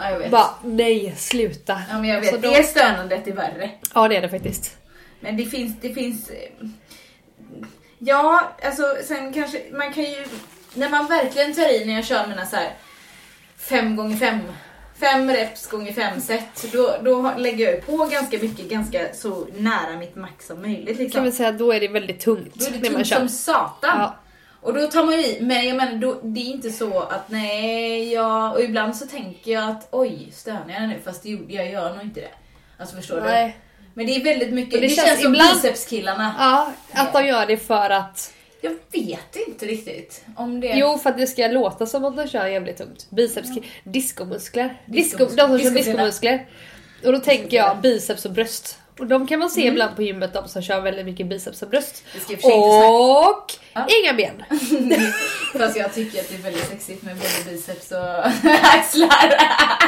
[0.00, 0.30] ja jag vet.
[0.30, 1.82] Bara nej, sluta.
[1.90, 3.70] Ja men jag vet, Alltså, då- det stönandet är värre.
[3.94, 4.76] Ja det är det faktiskt.
[5.20, 6.30] Men det finns, det finns...
[6.30, 6.68] eh,
[7.98, 10.26] Ja, alltså sen kanske, man kan ju...
[10.74, 12.72] När man verkligen tar i när jag kör mina så här
[13.56, 14.38] 5 gånger 5
[15.00, 19.96] Fem reps gånger fem set, då, då lägger jag på ganska mycket, ganska så nära
[19.98, 20.96] mitt max som möjligt.
[20.96, 21.24] Kan Liksom.
[21.24, 22.54] vi säga att då är det väldigt tungt.
[22.54, 23.16] Då är det när man tungt kör.
[23.16, 23.98] som satan.
[24.00, 24.16] Ja.
[24.60, 27.30] Och då tar man ju i, men jag menar då, det är inte så att
[27.30, 30.96] nej, jag, och ibland så tänker jag att oj, stönar jag nu?
[31.04, 32.30] Fast jag gör nog inte det.
[32.78, 33.26] Alltså förstår du?
[33.98, 36.34] Men det är väldigt mycket, det, det känns, känns som ibland- bicepskillarna.
[36.38, 38.32] Ja, att de gör det för att...
[38.60, 40.72] Jag vet inte riktigt om det...
[40.76, 43.06] Jo, för att det ska låta som att de kör jävligt tungt.
[43.10, 43.48] Biceps,
[43.84, 44.82] diskomuskler.
[44.86, 45.48] Disco, Diskomuskler.
[45.48, 46.46] de som kör diskomuskler.
[47.04, 48.78] Och då tänker jag biceps och bröst.
[48.98, 49.72] Och de kan man se Mm.
[49.74, 52.02] ibland på gymmet, de som kör väldigt mycket biceps och bröst.
[52.44, 53.86] Och Ja.
[54.02, 54.44] inga ben.
[55.58, 58.26] Fast jag tycker att det är väldigt sexigt med både biceps och
[58.62, 59.34] axlar.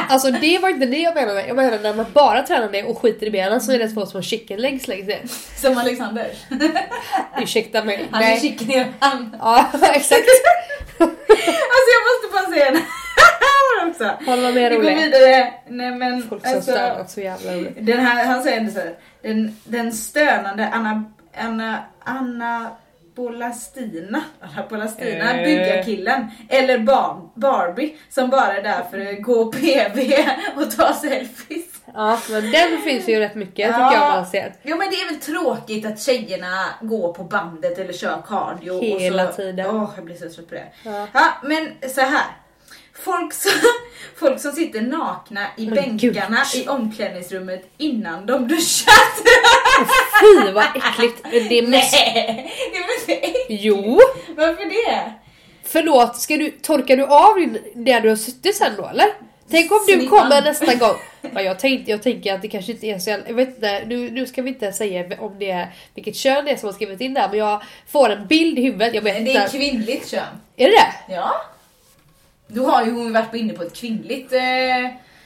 [0.09, 1.47] Alltså det var inte det jag menade.
[1.47, 4.05] Jag menade när man bara tränar det och skiter i benen så är det två
[4.05, 5.21] små chicken legs längst ner.
[5.61, 6.31] Som Alexander.
[7.41, 8.07] Ursäkta mig.
[8.11, 8.85] Han är chicken i.
[9.39, 10.27] Ja, exakt.
[10.99, 12.81] Alltså jag måste bara säga en
[13.89, 14.11] också.
[14.19, 15.53] Du något mer Vi går vidare.
[15.67, 17.85] Nej men Folk som alltså, något så jävla roligt.
[17.85, 21.03] den här, han säger ändå så här, den, den stönande Anna,
[21.37, 22.71] Anna, Anna
[23.15, 24.21] Bolastina,
[24.69, 25.43] Bolastina Eh.
[25.45, 30.13] byggarkillen, eller bar, Barbie som bara är där för att gå PV
[30.55, 31.65] och ta selfies.
[31.93, 34.53] Ja, men den finns ju rätt mycket tycker jag man ser.
[34.63, 38.81] Jo men det är väl tråkigt att tjejerna går på bandet eller kör cardio.
[38.81, 39.65] Hela och så, tiden.
[39.75, 40.67] Åh, jag blir så trött på det.
[40.85, 41.07] Ja.
[41.13, 42.23] Ja, men så här.
[43.03, 43.51] Folk som,
[44.19, 46.63] folk som sitter nakna i Men bänkarna gud.
[46.63, 48.93] i omklädningsrummet innan de duschat.
[50.21, 51.23] Fy vad äckligt.
[51.49, 51.97] Det måste...
[51.97, 53.45] Nej, det är inte äckligt?
[53.63, 53.99] Jo!
[54.37, 55.13] Varför det?
[55.63, 59.07] Förlåt, ska du, torkar du av där du har suttit sen då eller?
[59.51, 60.19] Tänk om du Snippan.
[60.19, 60.95] kommer nästa gång.
[61.35, 64.11] Ja, jag, tänkte, jag tänker att det kanske inte är så jag vet inte, nu,
[64.11, 67.01] nu ska vi inte säga om det är vilket kön det är som har skrivit
[67.01, 67.61] in där men jag
[67.91, 69.57] får en bild i huvudet, jag vet Det är inte.
[69.57, 70.23] kvinnligt kön.
[70.57, 71.13] Är det det?
[71.13, 71.31] Ja.
[72.53, 74.33] Då har ju hon varit inne på ett kvinnligt...
[74.33, 74.41] Eh,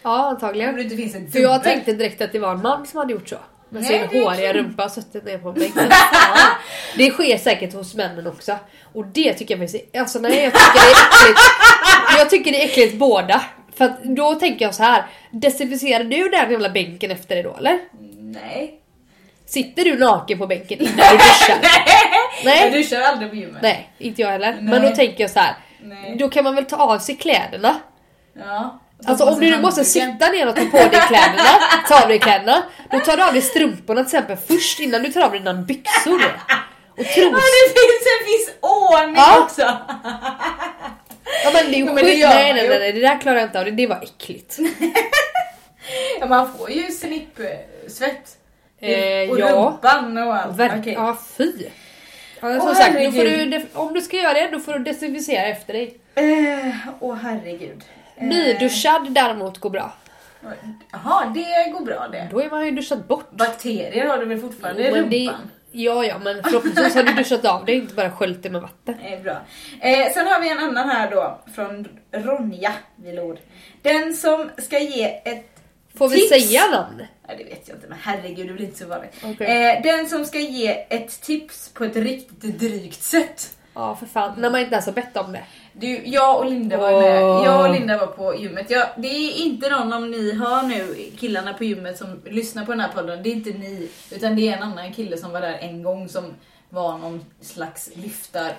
[0.03, 0.75] Ja om antagligen.
[0.75, 3.13] det inte finns en För jag tänkte direkt att det var en man som hade
[3.13, 3.35] gjort så.
[3.69, 5.55] Med Nej, sin håriga rumpa suttit ner på.
[5.75, 5.95] Ja.
[6.97, 8.57] Det sker säkert hos männen också.
[8.93, 11.39] Och det tycker jag faktiskt alltså nej jag tycker det är äckligt.
[12.17, 13.41] Jag tycker det är äckligt båda.
[13.75, 15.03] För att då tänker jag så här.
[15.31, 17.79] desinficerar du den jävla bänken efter det då eller?
[18.19, 18.79] Nej.
[19.45, 21.57] Sitter du naken på bänken innan du duschar?
[22.45, 22.63] Nej.
[22.63, 23.61] Jag duschar aldrig på gymmet.
[23.61, 24.57] Nej, inte jag heller.
[24.61, 24.89] Men Nej.
[24.89, 25.55] då tänker jag så här.
[25.85, 26.15] Nej.
[26.19, 27.75] Då kan man väl ta av sig kläderna?
[28.33, 28.79] Ja.
[29.07, 31.49] Alltså om du nu måste sitta ner och ta på dig kläderna,
[31.87, 35.11] ta av dig kläderna, då tar du av dig strumporna till exempel först innan du
[35.11, 36.15] tar av dig dina byxor.
[36.15, 37.15] Och Ja, tros.
[37.15, 39.39] det finns en viss ordning Ja.
[39.43, 39.61] också.
[41.43, 41.95] Ja men det är ju skit.
[42.05, 44.57] Nej nej nej, nej, det där klarar jag inte av, det, det var äckligt.
[46.19, 48.37] Ja, man får ju snippsvett.
[48.81, 49.49] Eh, och ja.
[49.51, 50.57] rumpan och allt.
[50.59, 50.93] Verk- Okej.
[50.93, 51.51] Ja fy.
[52.53, 53.65] Ja, som sagt, då får du, herregud.
[53.73, 55.97] om du ska göra det då får du desinficera efter dig.
[56.15, 57.83] Eh, Åh herregud.
[58.17, 59.93] Eh, Nyduschad däremot går bra.
[60.91, 62.27] Jaha, det går bra det.
[62.31, 63.31] Då är man ju duschat bort.
[63.31, 65.49] Bakterier har du väl fortfarande i men det- rumpan?
[65.77, 68.95] Ja ja men förhoppningsvis har du duschat av dig, inte bara sköljt det med vatten.
[69.03, 69.37] Det är bra.
[69.81, 73.37] Eh, sen har vi en annan här då, från Ronja Vilord.
[73.81, 75.51] Den som ska ge ett
[75.97, 76.29] Får vi Tips.
[76.29, 77.03] säga namn?
[77.27, 79.13] Nej det vet jag inte men herregud det blir inte så vanligt.
[79.23, 79.67] Okej.
[79.67, 83.57] Eh, den som ska ge ett tips på ett riktigt drygt sätt.
[83.73, 85.43] Ja för fan, när man inte ens har bett om det.
[85.73, 87.23] Du, jag och Linda var med.
[87.23, 87.45] Åh.
[87.45, 88.69] Jag och Linda var på gymmet.
[88.69, 92.71] Jag, det är inte någon om ni hör nu, killarna på gymmet som lyssnar på
[92.71, 93.23] den här podden.
[93.23, 96.09] Det är inte ni, utan det är en annan kille som var där en gång
[96.09, 96.33] som
[96.69, 98.51] var någon slags lyftar...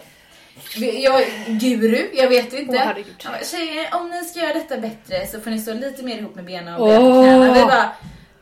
[0.77, 2.95] Jag, guru, jag vet inte.
[3.25, 6.35] Bara, Tjejer, om ni ska göra detta bättre så får ni stå lite mer ihop
[6.35, 7.55] med benen och på knäna.
[7.55, 7.91] Vi bara,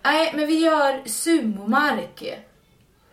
[0.04, 2.22] nej men vi gör sumomark.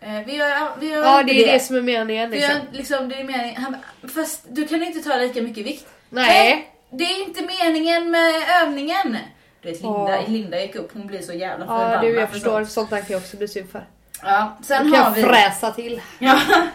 [0.02, 2.56] Eh, Vi gör, vi gör Ja det är det som är meningen vi liksom.
[2.56, 3.62] gör, liksom, det är meningen.
[3.62, 5.88] Han bara, fast du kan inte ta lika mycket vikt.
[6.10, 6.68] Nej.
[6.92, 9.18] Det är inte meningen med övningen.
[9.62, 10.30] Du vet Linda, Åh.
[10.30, 12.02] Linda gick upp, hon blir så jävla Ja förbannad.
[12.02, 12.72] du jag för förstår, sånt.
[12.72, 13.86] sånt där kan jag också bli sur för.
[14.24, 15.24] Ja, Då sen kan har jag vi...
[15.24, 16.02] fräsa till.
[16.20, 16.40] Ja.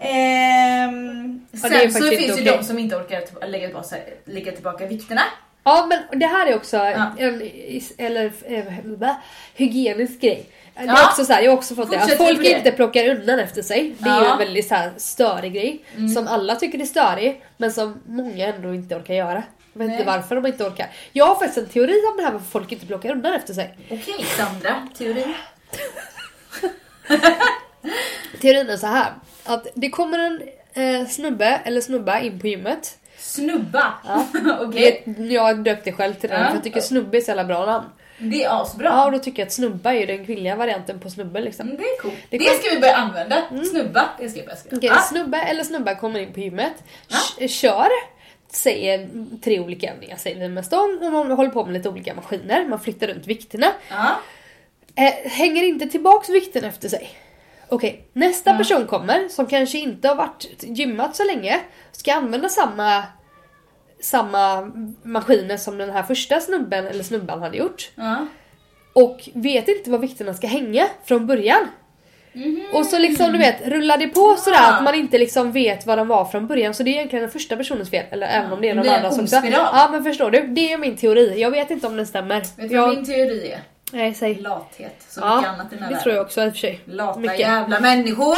[0.00, 2.58] Ehm, sen det är så faktiskt finns inte ju okej.
[2.58, 5.22] de som inte orkar t- lägga tillbaka, lägga tillbaka vikterna.
[5.68, 7.12] Ja men det här är också Ja.
[7.18, 9.12] en is- eller, eh,
[9.54, 10.46] hygienisk grej.
[10.74, 11.08] Det är Ja.
[11.08, 12.50] också så här, jag har också fått det, att Fortsätt folk det.
[12.58, 13.94] inte plockar undan efter sig.
[13.98, 14.26] Det är ju Ja.
[14.26, 14.32] Mm.
[14.32, 15.84] en väldigt så här störig grej.
[16.14, 19.42] Som alla tycker är störig, men som många ändå inte orkar göra.
[19.72, 20.06] Jag vet inte Nej.
[20.16, 20.86] varför de inte orkar.
[21.12, 23.78] Jag har faktiskt en teori om det här varför folk inte plockar undan efter sig.
[23.90, 25.24] Okej Sandra, teori.
[28.40, 29.12] Teorin är så här
[29.44, 30.42] att det kommer en
[30.74, 32.97] eh, snubbe eller snubba in på gymmet.
[33.28, 33.94] Snubba.
[34.04, 34.26] Ja.
[34.60, 36.46] Okej, Jag, jag döpte själv till den Ja.
[36.48, 37.86] för jag tycker snubbe är så jävla bra namn.
[38.18, 38.86] det är asbra.
[38.88, 41.66] Ja och då tycker jag att snubba är ju den kvinnliga varianten på snubbe liksom.
[41.66, 42.14] Mm, det är coolt.
[42.30, 43.42] Det Det, kom- ska vi börja använda.
[43.70, 44.76] Snubba, det ska vi börja skriva.
[44.76, 45.00] Okej, Ja.
[45.00, 46.72] snubbe eller snubba kommer in på gymmet,
[47.38, 47.88] k- kör,
[48.52, 49.08] säger
[49.44, 52.64] tre olika övningar säger vi mest om och man håller på med lite olika maskiner,
[52.64, 53.66] man flyttar runt vikterna.
[53.90, 54.06] Ja.
[54.96, 57.10] Eh, hänger inte tillbaks vikten efter sig.
[57.68, 58.56] Okej, nästa Ja.
[58.58, 61.60] person kommer som kanske inte har varit gymmat så länge,
[61.92, 63.02] ska använda samma
[64.00, 68.26] samma maskiner som den här första snubben eller snubban hade gjort Ja.
[68.92, 71.68] och vet inte var vikterna ska hänga från början.
[72.32, 72.62] Mhm.
[72.72, 74.74] Och så liksom du vet rullar det på sådär Ja.
[74.76, 77.30] att man inte liksom vet vad de var från början så det är egentligen den
[77.32, 79.36] första personens fel eller även om det är någon annans också.
[79.52, 81.40] Ja men förstår du, det är min teori.
[81.40, 82.40] Jag vet inte om den stämmer.
[82.40, 82.86] Vet du jag...
[82.86, 83.60] vad min teori är?
[83.92, 84.34] Nej säg.
[84.34, 84.94] Lathet.
[85.08, 86.02] Så mycket Ja, annat i den här det världen.
[86.02, 86.80] tror jag också i och för sig.
[86.84, 87.38] Lata Mycket.
[87.38, 88.36] jävla människor!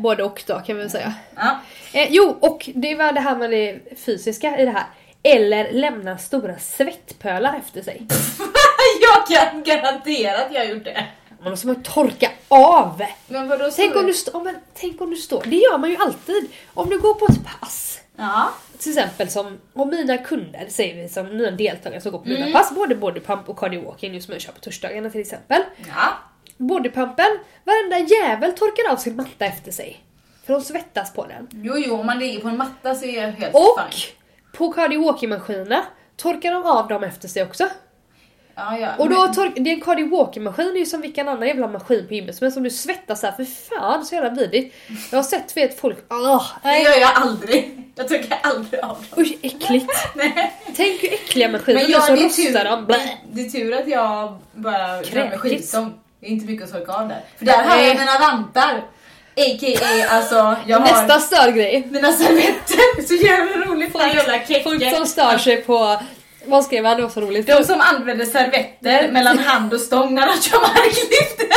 [0.00, 1.14] Både och då kan vi väl säga.
[1.36, 1.58] Ja.
[1.92, 4.84] Eh, jo, och det var det här med det fysiska i det här.
[5.22, 8.06] Eller lämna stora svettpölar efter sig.
[9.00, 11.06] jag kan garantera att jag har gjort det.
[11.44, 13.02] Då måste man torka av.
[13.28, 15.96] Men vadå Tänk om, du stå, men, tänk om du står, det gör man ju
[15.96, 16.50] alltid.
[16.74, 18.48] Om du går på ett pass, Ja.
[18.78, 22.40] till exempel som om mina kunder, säger vi som mina deltagare som går på mina
[22.40, 22.52] Mm.
[22.52, 25.62] pass, både bodypump och cardio-walking just som jag kör på torsdagarna till exempel.
[25.88, 26.08] Ja.
[26.56, 30.04] Bodypumpen, varenda jävel torkar av sin matta efter sig.
[30.46, 31.48] För de svettas på den.
[31.64, 34.14] Jo, jo, om man ligger på en matta så är jag helt Och fine.
[34.52, 35.82] På cardio-walking-maskinerna
[36.16, 37.68] torkar de av dem efter sig också.
[38.54, 38.88] Ja, ja.
[38.98, 42.06] Och då men, tork, det är en cardio-walking-maskin är ju som vilken annan jävla maskin
[42.08, 44.74] på gymmet men som du svettas här för fan så jävla vidrigt.
[45.10, 47.84] Jag har sett vet folk, det nej gör jag aldrig.
[47.94, 49.24] Jag torkar aldrig av dem.
[49.24, 49.92] usch äckligt.
[50.14, 50.52] Nej.
[50.76, 52.84] Tänk hur äckliga maskiner Men så jag, det, är rostar de.
[52.86, 53.18] Blä.
[53.32, 55.40] det är tur att jag bara Kräkigt.
[55.40, 55.94] skivstång.
[56.20, 57.24] Det är inte mycket att torka av där.
[57.38, 58.84] För där har jag mina vantar.
[59.38, 60.08] A.k.a.
[60.16, 61.88] alltså, jag har Nästa störgrej.
[61.90, 63.06] mina servetter.
[63.08, 63.92] Så jävla roligt.
[63.92, 66.00] Den jävla Folk som stör sig på,
[66.44, 66.96] vad skrev han?
[66.96, 67.46] Det var så roligt.
[67.46, 71.38] De som använder servetter mellan hand och stång när de kör marklyft.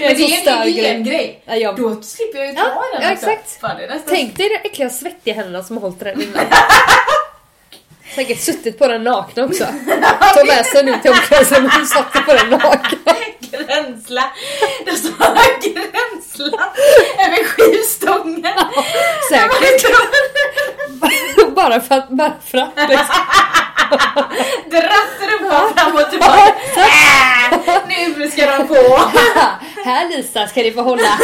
[0.00, 0.72] Men det är en grej.
[0.72, 1.42] hygiengrej.
[1.44, 3.30] Ja, jag, Då slipper jag ju ta Ja, den ja, också.
[3.30, 3.60] exakt.
[3.60, 4.14] Fan, det är nästan...
[4.14, 6.44] tänk dig de äckliga svettiga händerna som har hållit den innan.
[8.14, 9.64] Säkert suttit på den nakna också.
[10.36, 13.14] Tog med sig nu till omklädningsrummet och satte på den nakna.
[13.50, 14.24] Gränsla.
[14.84, 15.18] Det står
[15.60, 16.72] gränsla
[17.18, 18.58] över skivstången.
[19.30, 19.84] Säkert.
[21.54, 23.16] bara för att, bara för att liksom.
[24.70, 26.54] Dratt rumpan fram och tillbaka.
[26.76, 29.10] Äh, nu ska de få.
[29.84, 31.18] Här Lisa ska ni få hålla.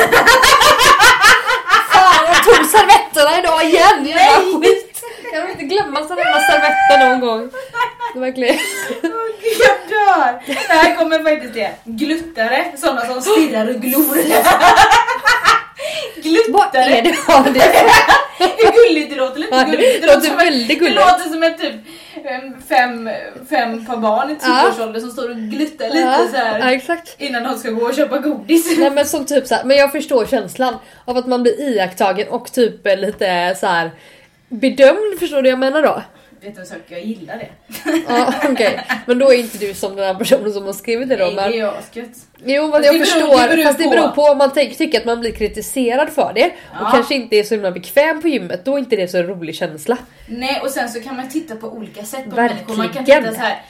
[1.90, 4.06] Fan jag tog servetterna idag igen.
[4.06, 4.93] Jävla Nej.
[5.32, 7.50] Jag vill inte glömma sådana servetter någon gång.
[8.14, 8.54] Det verkligen.
[9.02, 10.42] Åh, gud, jag dör!
[10.46, 11.70] Det här kommer faktiskt det.
[11.84, 14.04] Gluttare, sådana som stirrar och glor.
[16.16, 17.00] Vad är Gluttare.
[17.00, 17.14] det?
[17.28, 17.60] Ja, det
[18.38, 20.00] Hur gulligt det låter, lite gulligt.
[20.02, 20.96] det låter som ett- väldigt Det gulligt.
[20.96, 21.74] låter som ett typ
[22.24, 23.10] em, fem,
[23.50, 27.14] fem par barn i tioårsåldern som står och gluttar lite ja, så här ja, exakt.
[27.18, 28.78] innan de ska gå och köpa godis.
[28.78, 32.28] Nej men som typ så här, men jag förstår känslan av att man blir iakttagen
[32.28, 33.90] och typ lite så här
[34.58, 36.02] bedömd, förstår du vad jag menar då?
[36.40, 37.48] Vet du en sak, jag gillar det.
[38.08, 41.16] Ja okej, men då är inte du som den här personen som har skrivit det
[41.16, 41.24] då.
[41.24, 41.50] Nej, Men...
[41.50, 42.08] det är asgött.
[42.44, 45.20] Jo men jag förstår, det beror fast det beror på om man tycker att man
[45.20, 46.84] blir kritiserad för det Ja.
[46.86, 49.26] och kanske inte är så himla bekväm på gymmet, då är inte det så en
[49.26, 49.98] rolig känsla.
[50.26, 52.66] Nej och sen så kan man titta på olika sätt på Verkligen.
[52.66, 52.76] människor.
[52.76, 53.62] Man kan titta så här.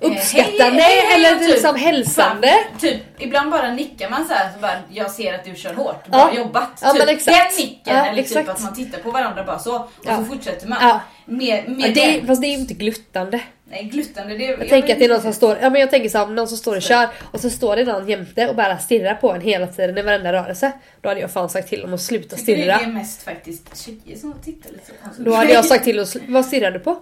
[0.00, 2.48] Eh, Uppskattande hej, eller typ, liksom hälsande.
[2.48, 5.74] Fan, typ, ibland bara nickar man så här, så bara, jag ser att du kör
[5.74, 6.38] hårt, bra Ja.
[6.38, 6.70] jobbat.
[6.82, 7.56] Ja, typ, men exakt.
[7.58, 8.46] Den nicken, Ja, eller exakt.
[8.46, 10.16] typ att man tittar på varandra bara så, och Ja.
[10.18, 10.78] så fortsätter man.
[10.82, 11.00] Ja.
[11.26, 13.40] Mer, mer det, fast det är ju inte gluttande.
[13.70, 16.08] Nej, gluttande, det Jag tänker att det är någon som står, ja men jag tänker
[16.08, 18.78] så här, någon som står och kör och så står det någon jämte och bara
[18.78, 20.72] stirrar på en hela tiden i varenda rörelse.
[21.00, 22.74] Då hade jag fan sagt till dem att sluta Tycker det stirra.
[22.80, 25.22] är mest faktiskt tjejer som tittar lite så.
[25.22, 26.96] Då hade jag sagt till att sl- vad stirrar du på?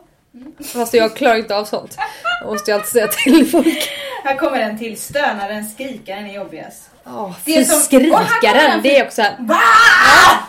[0.73, 1.97] Fast jag klarar inte av sånt.
[2.41, 3.91] Jag måste ju alltid säga till folk.
[4.25, 6.91] Här kommer en till, stönaren, skrikaren är jobbigast.
[7.07, 9.47] Åh, Det är som- här skrikaren, en- det är också en...
[9.47, 9.59] Va?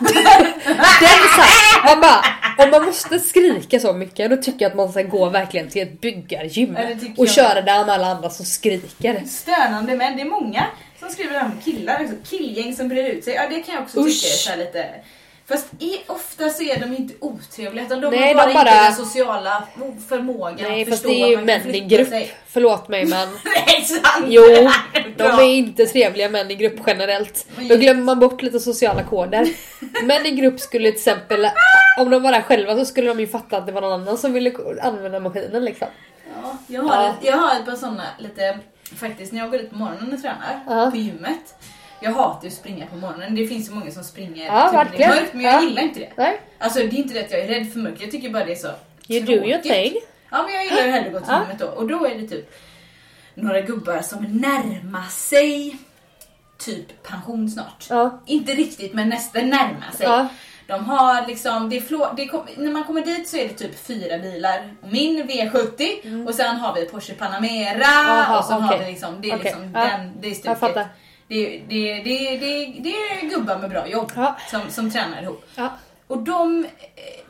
[0.00, 0.14] Den
[1.34, 2.24] så här, man bara,
[2.64, 5.82] om man måste skrika så mycket då tycker jag att man ska gå verkligen till
[5.82, 7.34] ett byggargym Ja, och jag.
[7.34, 9.22] köra där med alla andra som skriker.
[9.26, 10.64] Stönande män, det är många
[11.00, 13.34] som skriver här med killar, alltså killgäng som brer ut sig.
[13.34, 14.22] Ja det kan jag också Usch.
[14.22, 14.88] tycka är här lite...
[15.48, 18.84] Fast i, ofta så är de inte otrevliga utan de Nej, har de bara- inte
[18.84, 19.62] den sociala
[20.08, 22.08] förmågan Nej att fast förstå det är ju män i grupp.
[22.08, 22.30] sig.
[22.46, 24.26] Förlåt mig men Nej sant!
[24.28, 24.42] Jo,
[25.16, 27.46] de är inte trevliga män i grupp generellt.
[27.68, 29.48] Då glömmer man bort lite sociala koder.
[30.04, 31.48] Män i grupp skulle till exempel,
[32.00, 34.18] om de var där själva så skulle de ju fatta att det var någon annan
[34.18, 35.88] som ville använda maskinen liksom.
[36.42, 37.08] Ja, jag, har Ja.
[37.10, 38.58] Ett, jag har ett par sådana lite,
[38.96, 40.90] faktiskt när jag går ut på morgonen och tränar Ja.
[40.90, 41.54] på gymmet.
[42.00, 44.72] Jag hatar ju att springa på morgonen, det finns ju många som springer Ja, typ
[44.92, 45.62] när det är mörkt men jag Ja.
[45.62, 46.10] gillar inte det.
[46.16, 48.44] Nej, Alltså det är inte det att jag är rädd för mörker, jag tycker bara
[48.44, 48.68] det är så
[49.08, 49.72] you do your tråkigt.
[49.72, 49.94] thing.
[50.30, 51.66] Ja men jag gillar ju hellre att gå till gymmet då.
[51.66, 52.54] Och då är det typ
[53.34, 55.76] några gubbar som närmar sig
[56.58, 57.86] typ pension snart.
[57.90, 58.20] Ja.
[58.26, 60.06] Inte riktigt men nästan närmar sig.
[60.06, 60.28] Ja.
[60.66, 63.54] De har liksom, det är flå, det kom, när man kommer dit så är det
[63.54, 64.74] typ fyra bilar.
[64.90, 67.82] Min V70 och sen har vi Porsche Panamera Mm.
[68.18, 68.84] Aha, och sen har okej.
[68.86, 69.80] vi liksom, det är Okej, liksom ja.
[69.84, 70.86] den, det är stuket.
[71.28, 74.36] Det, det, det, det, det är gubbar med bra jobb Ja.
[74.50, 75.44] som, som tränar ihop.
[75.54, 75.72] Ja.
[76.06, 76.66] Och de,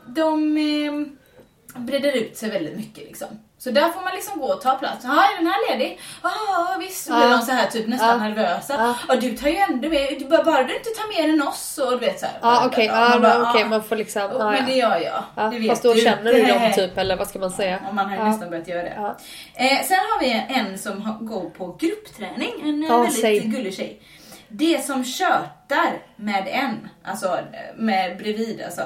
[0.07, 3.27] de eh, breder ut sig väldigt mycket liksom.
[3.59, 5.03] Så där får man liksom gå och ta plats.
[5.03, 5.99] Ja, är den här ledig?
[6.23, 7.05] Ja, visst.
[7.05, 7.29] Så blir Ja.
[7.29, 8.27] de så här typ nästan Ja.
[8.27, 8.73] nervösa.
[8.77, 8.95] Ja.
[9.07, 9.15] Ja.
[9.15, 11.97] du tar ju ändå med, du bara, du inte tar mer än oss och du
[11.97, 12.35] vet så här.
[12.41, 13.67] Ja okej, ja, Man okej, ja.
[13.67, 14.21] man får liksom...
[14.21, 15.23] Ja, Men det gör jag.
[15.35, 15.99] Ja, det vet fast då du.
[16.01, 17.79] känner du dem typ, eller vad ska man säga?
[17.85, 19.15] Ja, man har ju nästan börjat göra det.
[19.55, 23.39] Eh, sen har vi en som går på gruppträning, en eh, väldigt säg.
[23.39, 24.01] gullig tjej.
[24.47, 28.81] Det som tjötar med en, alltså eh, med bredvid alltså,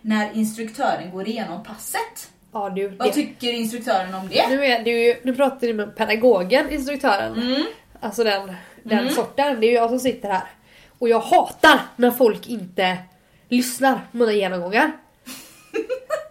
[0.00, 2.28] när instruktören går igenom passet.
[2.54, 4.48] Ja du, Vad tycker instruktören om det?
[4.48, 7.32] Nu, är det ju, nu pratar ni med pedagogen, instruktören.
[7.32, 7.62] Mm.
[8.00, 9.60] Alltså den, den sorten.
[9.60, 10.42] Det är ju jag som sitter här.
[10.98, 12.96] Och jag hatar när folk inte
[13.48, 14.92] lyssnar på mina genomgångar.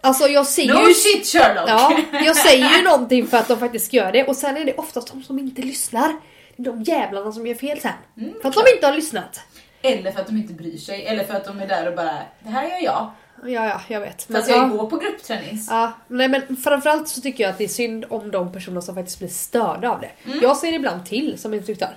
[0.00, 0.94] Alltså jag säger No ju...
[0.94, 1.68] shit Sherlock!
[1.68, 4.74] Ja, jag säger ju någonting för att de faktiskt gör det och sen är det
[4.74, 6.16] oftast de som inte lyssnar.
[6.56, 7.92] De jävlarna som gör fel sen.
[8.18, 9.40] Mm, för att de inte har lyssnat.
[9.82, 12.18] Eller för att de inte bryr sig, eller för att de är där och bara,
[12.40, 13.10] det här gör jag.
[13.46, 14.22] Ja, ja, jag vet.
[14.32, 14.56] Fast ja.
[14.56, 15.66] jag går på grupptränings.
[15.70, 18.94] Ja, nej men framförallt så tycker jag att det är synd om de personer som
[18.94, 20.10] faktiskt blir störda av det.
[20.26, 20.38] Mm.
[20.42, 21.96] Jag säger ibland till som instruktör.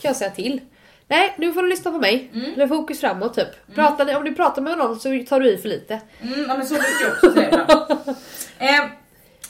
[0.00, 0.60] Kan jag säga till.
[1.08, 2.30] Nej, nu får du lyssna på mig.
[2.34, 2.52] Mm.
[2.52, 3.74] Med fokus framåt typ.
[3.74, 6.00] Pratar, ni- om du pratar med någon så tar du i för lite.
[6.22, 7.66] Mm, ja, men så brukar jag också säga
[8.58, 8.86] eh,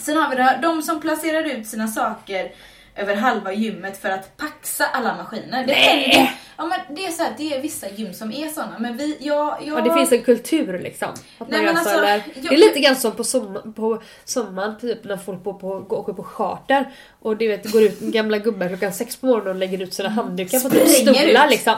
[0.01, 2.53] Sen har vi det här, de som placerar ut sina saker
[2.97, 5.67] över halva gymmet för att paxa alla maskiner.
[5.67, 6.33] Det, Nej!
[6.57, 9.17] ja, men det är så här, det är vissa gym som är såna, men vi,
[9.21, 9.79] jag, jag...
[9.79, 11.09] Ja, det finns en kultur liksom.
[11.39, 13.73] Att Nej, man gör så, alltså, eller, jag- Det är lite grann som på, som,
[13.77, 16.91] på sommaren typ när folk på, på, går- åker på charter
[17.23, 20.09] och du vet, går ut gamla gubbar klockan sex på morgonen och lägger ut sina
[20.09, 21.15] handdukar på typ Mm.
[21.25, 21.51] Stolar ut.
[21.51, 21.75] liksom.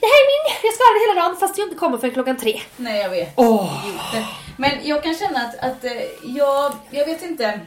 [0.00, 2.12] Det här är min, jag ska ha den hela dagen fast jag inte kommer förrän
[2.14, 2.60] klockan tre.
[2.76, 3.38] Nej, jag vet.
[3.38, 4.26] Idioter.
[4.56, 5.92] Men jag kan känna att, att eh,
[6.36, 7.60] jag, jag vet inte.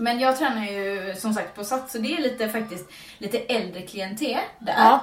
[0.00, 2.84] Men jag tränar ju som sagt på Sats, så det är lite faktiskt
[3.18, 4.74] lite äldre klientel där.
[4.76, 5.00] Ja.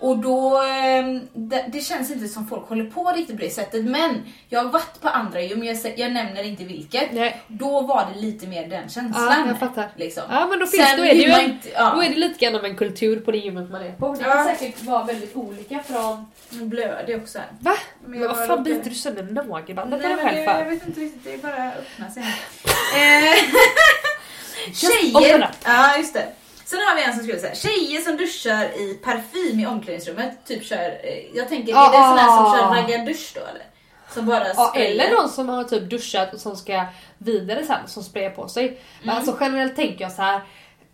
[0.00, 3.84] Och då, eh, det, det känns inte som folk håller på riktigt på det sättet.
[3.84, 7.12] Men jag har varit på andra gym, jag, jag nämner inte vilket.
[7.12, 7.40] Nej.
[7.48, 9.24] Då var det lite mer den känslan.
[9.30, 9.88] Ja, jag fattar.
[9.96, 10.22] Liksom.
[10.30, 11.92] Ja men då finns Sen då är det ju en, inte- ja.
[11.94, 14.12] då är det lite grann av en kultur på det gymmet man är på.
[14.14, 14.32] Det Ja.
[14.34, 16.26] kan säkert vara väldigt olika från...
[16.50, 17.48] Nu blöder jag också här.
[17.60, 17.74] Va?
[18.06, 20.64] Men Men vad fan biter du sönder nagelbandet på dig själv det, jag för?
[20.70, 22.22] vet inte riktigt, det är bara öppna sig.
[24.72, 26.26] Tjejer, ja just det.
[26.64, 27.54] Sen har vi en som så här.
[27.54, 30.46] Tjejer som duschar i parfym i omklädningsrummet.
[30.46, 32.74] Typ kör, eh, jag tänker, är det sån här som kör Ah.
[32.82, 33.62] raggardusch då eller?
[34.14, 36.84] Som bara Ja, eller någon som har typ duschat och som ska
[37.18, 38.80] vidare sen, som sprayar på sig.
[39.02, 40.40] Men alltså generellt tänker jag så här.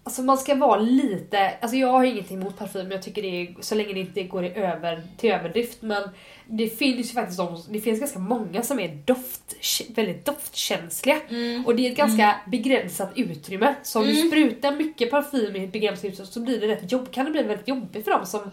[0.04, 3.54] Alltså man ska vara lite, alltså jag har ingenting emot parfym, jag tycker det är
[3.60, 6.02] så länge det inte går i över, till överdrift men
[6.46, 9.54] det finns ju faktiskt de, det finns ganska många som är doft,
[9.88, 11.66] väldigt doftkänsliga Mm.
[11.66, 13.74] och det är ett ganska begränsat utrymme.
[13.82, 17.10] Så om du sprutar mycket parfym i ett begränsat utrymme så blir det rätt jobb,
[17.10, 18.50] kan det bli väldigt jobbigt för dem som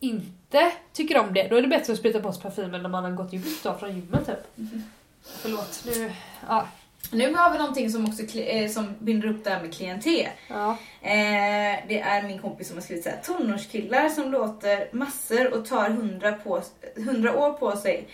[0.00, 1.48] inte tycker om det.
[1.48, 3.74] Då är det bättre att spruta på sig parfymen när man har gått ut då
[3.74, 4.68] från gymmet typ.
[5.42, 6.12] Förlåt, nu...
[6.48, 6.68] Ja.
[7.12, 10.28] Nu har vi någonting som också eh, som binder upp det här med klientel.
[10.48, 10.76] ja.
[11.02, 13.20] Eh, det är min kompis som har skrivit så här.
[13.24, 16.62] Tonårskillar som låter massor och tar hundra, på,
[16.96, 18.08] hundra år på sig.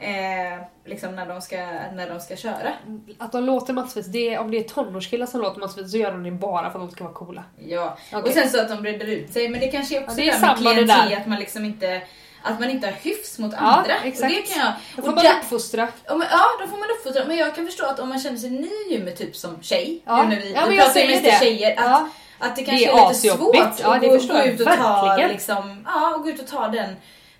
[0.00, 1.56] Eh, liksom när de, ska,
[1.92, 2.72] när de ska köra.
[3.18, 6.12] Att de låter massvis, det är, om det är tonårskillar som låter massvis så gör
[6.12, 7.44] de det bara för att de ska vara coola.
[7.58, 7.98] Ja.
[8.12, 8.22] Okej.
[8.22, 9.48] Och sen så att de breder ut sig.
[9.48, 12.02] Men det kanske är också Ja, det är samma med klientel, att man liksom inte
[12.42, 13.94] att man inte har hyfs mot Ja, andra.
[14.04, 14.22] exakt.
[14.22, 15.88] Och det kan jag, Då och får man där- uppfostra.
[16.06, 17.24] Ja, men, ja, då får man uppfostra.
[17.24, 20.02] Men jag kan förstå att om man känner sig ny i gymmet typ som tjej,
[20.06, 20.22] Ja.
[20.22, 21.38] nu när vi, Ja, vi pratar ju mest det.
[21.40, 22.08] tjejer, att, Ja.
[22.38, 24.66] att det Det kanske är är, lite svårt Ja, att det gå, gå ut och
[24.66, 26.96] ta liksom, ja, och gå ut och ta den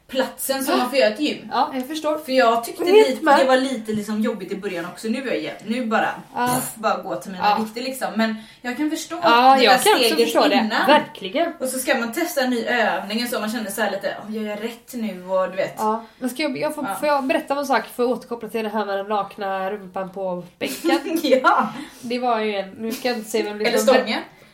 [0.09, 1.49] platsen som man får göra ett gym.
[1.53, 2.19] Ja, jag förstår.
[2.19, 5.09] För jag tyckte lite, det var lite liksom jobbigt i början också.
[5.09, 6.47] Nu är jag nu bara, Ja.
[6.55, 7.65] puff, bara gå till mina Ja.
[7.65, 8.09] vikter liksom.
[8.17, 10.55] Men jag kan förstå Ja, det jag där kan steget förstå det.
[10.55, 10.87] innan.
[10.87, 11.53] Verkligen.
[11.61, 14.17] Och så ska man testa en ny övning och så man känner så här lite,
[14.27, 15.25] oh, gör jag rätt nu?
[15.25, 15.75] Och du vet.
[15.79, 16.05] Ja.
[16.19, 16.95] Men ska jag, jag får, Ja.
[16.95, 19.71] får jag berätta om en sak för att återkoppla till det här med den nakna
[19.71, 20.99] rumpan på bänken?
[21.23, 21.69] ja.
[22.01, 23.95] Det var ju en, nu ska jag inte säga vem det Eller var,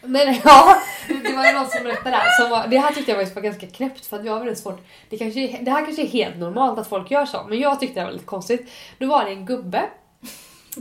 [0.07, 0.77] men- ja,
[1.09, 2.41] det var ju någon som berättade det här.
[2.41, 4.81] Som var, det här tyckte jag var ganska knäppt för att jag har väldigt svårt.
[5.11, 8.01] Det, kanske, det här kanske är helt normalt att folk gör så, men jag tyckte
[8.01, 8.71] det var lite konstigt.
[8.99, 9.83] Då var det en gubbe.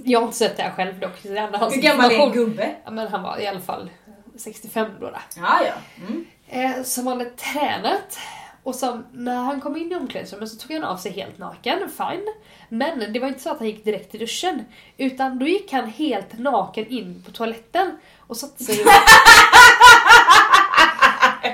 [0.03, 1.23] Jag har inte sett det här själv dock.
[1.23, 2.75] Det hans Hur gammal är en gubbe?
[2.85, 3.89] Ja, men han var i alla fall
[4.37, 5.11] 65 då.
[5.35, 5.73] Ja, ja.
[6.07, 6.25] Mm.
[6.49, 8.19] Eh, som hade tränat.
[8.63, 11.79] Och som, när han kom in i omklädningsrummet så tog han av sig helt naken,
[11.97, 12.33] fine.
[12.69, 14.65] Men det var inte så att han gick direkt till duschen.
[14.97, 17.97] Utan då gick han helt naken in på toaletten
[18.33, 18.83] och satte sig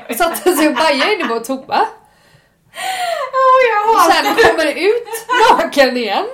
[0.10, 1.82] och, satte sig och bajade inne på toa.
[3.34, 5.08] Oh, jag Och sen kommer det ut
[5.50, 6.26] naken igen.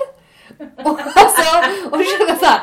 [0.84, 1.42] Och, alltså,
[1.92, 2.62] och känner så här,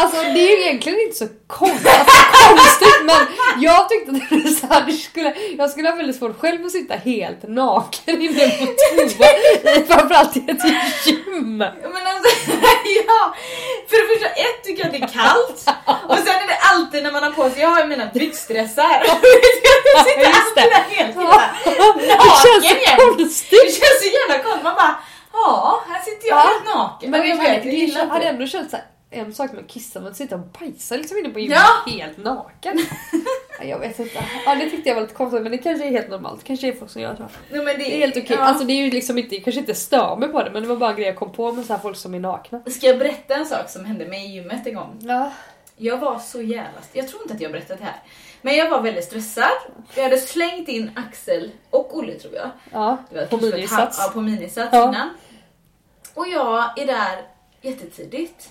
[0.00, 3.26] alltså det är ju egentligen inte så konstigt, alltså, konstigt men
[3.62, 6.72] jag tyckte att det så här, det skulle, jag skulle ha väldigt svårt själv att
[6.72, 11.56] sitta helt naken inne på toa, framförallt i ett gym.
[11.58, 12.30] Men alltså,
[13.06, 13.34] ja.
[13.88, 15.76] För det första, ett tycker jag att det är kallt.
[16.08, 19.02] Och sen är det alltid när man har på sig, jag har ju mina byxdressar.
[19.94, 22.98] Jag sitter alltid där helt hela Det naken känns så igen.
[22.98, 23.60] Det konstigt.
[23.78, 24.64] känns så jävla konstigt.
[24.64, 24.94] Man bara,
[25.32, 26.40] ja, här sitter jag Ja.
[26.42, 27.10] helt naken.
[27.10, 30.00] Men Och jag vet, jag det hade ändå känts såhär, en sak med att kissa
[30.00, 31.92] men att sitta och bajsa liksom inne på gymmet Ja.
[31.92, 32.78] helt naken.
[33.62, 34.24] Ja, Jag vet inte.
[34.46, 36.44] Ja det tyckte jag var lite konstigt men det kanske är helt normalt.
[36.44, 37.22] Kanske är folk som gör så.
[37.22, 38.36] Nej, men det, Det är helt okej.
[38.36, 38.42] ja.
[38.42, 40.68] Alltså det är ju liksom inte, jag kanske inte stör mig på det men det
[40.68, 42.62] var bara en grej jag kom på med så här folk som är nakna.
[42.70, 44.98] Ska jag berätta en sak som hände mig i gymmet en gång?
[45.00, 45.32] Ja.
[45.76, 46.80] Jag var så jävla...
[46.92, 48.02] Jag tror inte att jag berättat det här.
[48.42, 49.50] Men jag var väldigt stressad.
[49.94, 52.50] Jag hade slängt in Axel och Olle tror jag.
[52.72, 53.98] Ja, på ett minisats.
[54.06, 54.88] Ja, på minisats Ja.
[54.88, 55.08] innan.
[56.14, 57.22] Och jag är där
[57.62, 58.50] jättetidigt.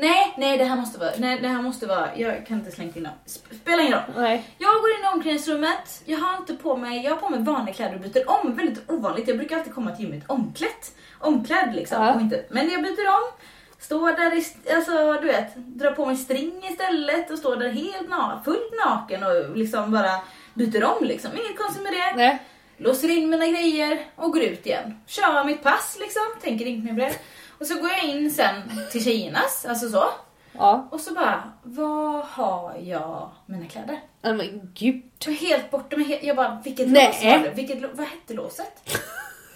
[0.00, 2.96] Nej, nej det här måste vara, nej det här måste vara, jag kan inte slängt
[2.96, 3.12] in dem.
[3.26, 4.02] Sp- Spelar ingen roll.
[4.16, 4.44] Nej.
[4.58, 7.74] Jag går in i omklädningsrummet, jag har inte på mig, jag har på mig vanliga
[7.74, 9.28] kläder och byter om, väldigt ovanligt.
[9.28, 10.94] Jag brukar alltid komma till gymmet omklätt.
[11.18, 12.02] Omklädd liksom.
[12.02, 12.14] Ja.
[12.14, 13.30] Och inte, men jag byter om,
[13.78, 14.44] står där, i,
[14.74, 19.22] alltså du vet, drar på mig string istället och står där helt na, fullt naken
[19.22, 20.20] och liksom bara
[20.54, 21.30] byter om liksom.
[21.32, 22.42] Inget konstigt med det Nej.
[22.76, 25.00] låser in mina grejer och går ut igen.
[25.06, 27.18] Kör mitt pass liksom, tänker inte mer på det.
[27.60, 30.04] Och så går jag in sen till tjejernas, alltså så.
[30.52, 30.88] Ja.
[30.90, 34.00] Och så bara, vad har jag mina kläder?
[34.22, 35.02] Nej, Men gud.
[35.26, 37.06] Är helt borta med Jag bara, vilket Nej.
[37.06, 37.54] lås var det?
[37.54, 38.90] Vilket, vad hette låset?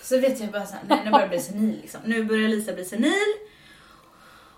[0.03, 2.01] Så vet jag bara såhär, nej nu börjar jag bli senil liksom.
[2.05, 3.13] Nu börjar Lisa bli senil.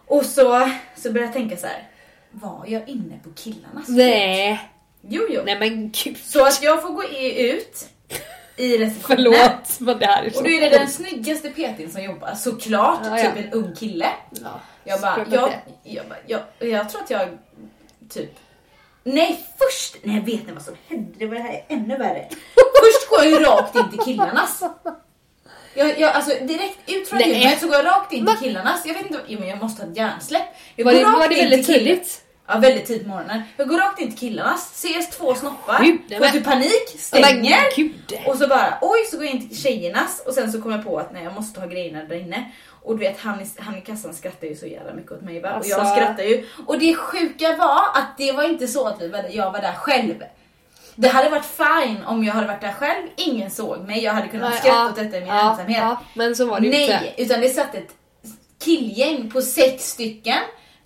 [0.07, 1.89] Och så, så börjar jag tänka så här.
[2.31, 3.89] var jag inne på killarnas?
[3.89, 4.71] Nej.
[5.09, 5.43] Jo, jo.
[5.45, 6.17] Nej men gud.
[6.17, 7.89] Så att jag får gå ut
[8.57, 9.35] i receptionen.
[9.35, 12.35] Förlåt men det här är så Och då är det den snyggaste PTn som jobbar,
[12.35, 13.01] såklart.
[13.05, 13.33] Ja, ja.
[13.33, 14.09] Typ en ung kille.
[14.31, 14.61] Ja.
[14.85, 15.53] Jag bara, jag,
[15.83, 17.29] jag, jag, jag tror att jag
[18.11, 18.31] typ...
[19.03, 21.13] Nej först, nej vet ni vad som hände?
[21.19, 22.29] Det var det här är ännu värre.
[22.55, 24.63] först går jag ju rakt in till killarnas.
[25.75, 28.87] Jag, jag, alltså direkt ut från gymmet så går jag rakt in till killarnas.
[28.87, 30.47] Jag vet inte, jo, men jag måste ha ett hjärnsläpp.
[30.77, 32.26] Jag Var det, var det väldigt tidigt?
[32.49, 33.43] Ja, väldigt tidigt på morgonen.
[33.57, 37.59] Jag går rakt in till killarnas, ses två snoppar, Gud, nej, får typ panik, stänger.
[38.27, 40.85] Och så bara, oj, så går jag in till tjejernas och sen så kommer jag
[40.85, 42.51] på att nej, jag måste ha grejerna där inne.
[42.83, 45.49] Och du vet han han i kassan skrattar ju så jävla mycket åt mig va?
[45.49, 45.75] Alltså.
[45.75, 46.47] Och jag skrattar ju.
[46.67, 49.73] Och det sjuka var att det var inte så att vi var, jag var där
[49.73, 50.25] själv.
[50.95, 54.29] Det hade varit fine om jag hade varit där själv, ingen såg mig, jag hade
[54.29, 55.79] kunnat Nej, skratta ja, åt detta i min ja, ensamhet.
[55.79, 57.01] Ja, men så var det ju inte.
[57.01, 57.95] Nej, utan det satt ett
[58.65, 60.39] killgäng på sex stycken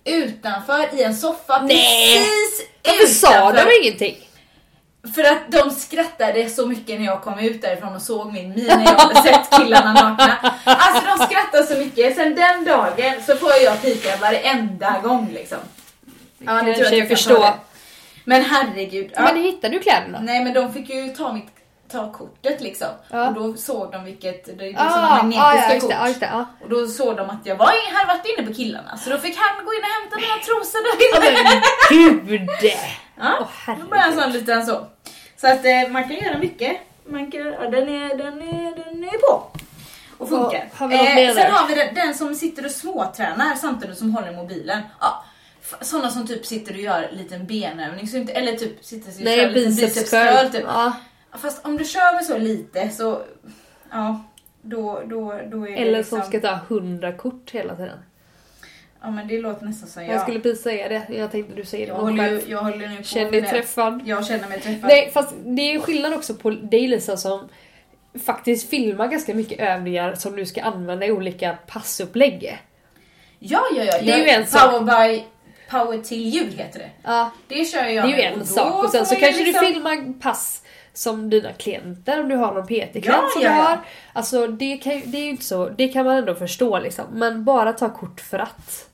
[0.05, 2.17] utanför i en soffa Nej.
[2.17, 3.65] precis Varför sa utanför.
[3.69, 4.17] de ingenting?
[5.15, 8.63] För att de skrattade så mycket när jag kom ut därifrån och såg min min
[8.67, 10.53] när jag hade sett killarna nakna.
[10.63, 12.15] Alltså de skrattade så mycket.
[12.15, 15.57] Sen den dagen så får jag pika varenda gång liksom.
[16.37, 17.35] Ja, ni tror jag kan förstå.
[17.35, 17.53] ta det.
[18.25, 19.11] Men herregud.
[19.15, 19.21] Ja.
[19.21, 20.19] Men hittade du kläderna?
[20.21, 21.47] Nej men de fick ju ta mitt
[21.91, 22.87] ta kortet liksom.
[23.09, 23.27] Ja.
[23.27, 25.89] Och då såg de vilket, det är ju Ah, sådana ah, magnetiska ja, just kort.
[25.89, 26.45] det, ja, just det, ja.
[26.63, 28.97] Och då såg de att jag var, hade varit inne på killarna.
[28.97, 31.61] Så då fick han gå in och hämta mina trosor där Ja, inne.
[32.23, 32.49] men gud!
[33.23, 33.37] Ja,
[33.67, 34.87] Åh, då bara en sån liten så.
[35.41, 36.77] Så att eh, man kan göra mycket.
[37.05, 39.43] Man kan, ja, den, är, den, är, den är på.
[40.17, 40.69] Och funkar.
[40.71, 44.15] Och har vi mer sen har vi den, den som sitter och småtränar samtidigt som
[44.15, 44.81] håller mobilen.
[44.99, 45.23] Ja,
[45.81, 48.07] sådana som typ sitter och gör en liten benövning.
[48.07, 50.27] Så inte, eller typ sitter och kör en liten biceps bicepscurl.
[50.37, 50.49] curl.
[50.51, 50.63] Typ.
[50.67, 50.93] Ja.
[51.37, 53.21] Fast om du kör med så lite så,
[53.91, 54.23] ja,
[54.61, 56.19] då, då, då är det Eller liksom...
[56.21, 57.99] som ska ta 100 kort hela tiden.
[59.03, 60.13] Ja men det låter nästan som jag.
[60.15, 61.15] Jag skulle precis säga det.
[61.17, 63.33] Jag tänkte du säger det jag, om håller ju, jag håller nu på Känn med
[63.33, 63.49] dig det.
[63.49, 64.01] träffad.
[64.05, 64.87] Jag känner mig träffad.
[64.89, 67.49] Nej, fast det är ju skillnad också på dig Lisa som
[68.25, 72.59] faktiskt filmar ganska mycket övningar som du ska använda i olika passupplägg.
[73.39, 73.93] Ja, ja, ja.
[74.01, 74.71] Det är ju en sak.
[74.71, 75.23] Power by
[75.69, 76.89] Power till ljud heter det.
[77.03, 78.83] Ja, Det kör det jag är ju en sak.
[78.83, 80.63] Och sen så kanske liksom- du filmar pass
[80.93, 83.63] som dina klienter, om du har någon PT-klient Ja, som ja, du ja.
[83.63, 83.79] har.
[84.13, 87.05] Alltså det kan, det är inte så, det kan man ändå förstå liksom.
[87.11, 88.87] Men bara ta kort för att.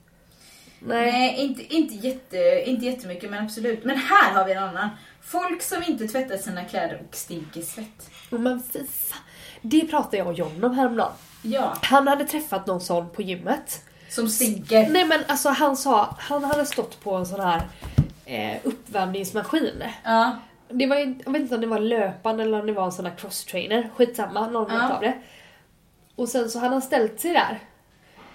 [0.79, 1.11] Nej.
[1.11, 3.83] Nej, inte, inte, jätte, inte jättemycket men absolut.
[3.83, 4.89] Men här har vi en annan.
[5.21, 8.09] Folk som inte tvättar sina kläder och stinker svett.
[8.29, 9.19] Men fy fan.
[9.61, 11.11] Det pratade jag och John om häromdagen.
[11.41, 13.81] Ja, Han hade träffat någon sån på gymmet.
[14.09, 14.89] som stinker.
[14.89, 17.61] Nej men alltså han sa, han hade stått på en sån här
[18.25, 19.83] eh, uppvärmningsmaskin.
[20.03, 20.37] Ja,
[20.69, 22.91] Det var, ju- jag vet inte om det var löpan eller om det var en
[22.91, 23.89] sån här crosstrainer.
[23.95, 24.93] Skitsamma, någon Ja.
[24.93, 25.13] av det.
[26.15, 27.59] Och sen så hade han ställt sig där.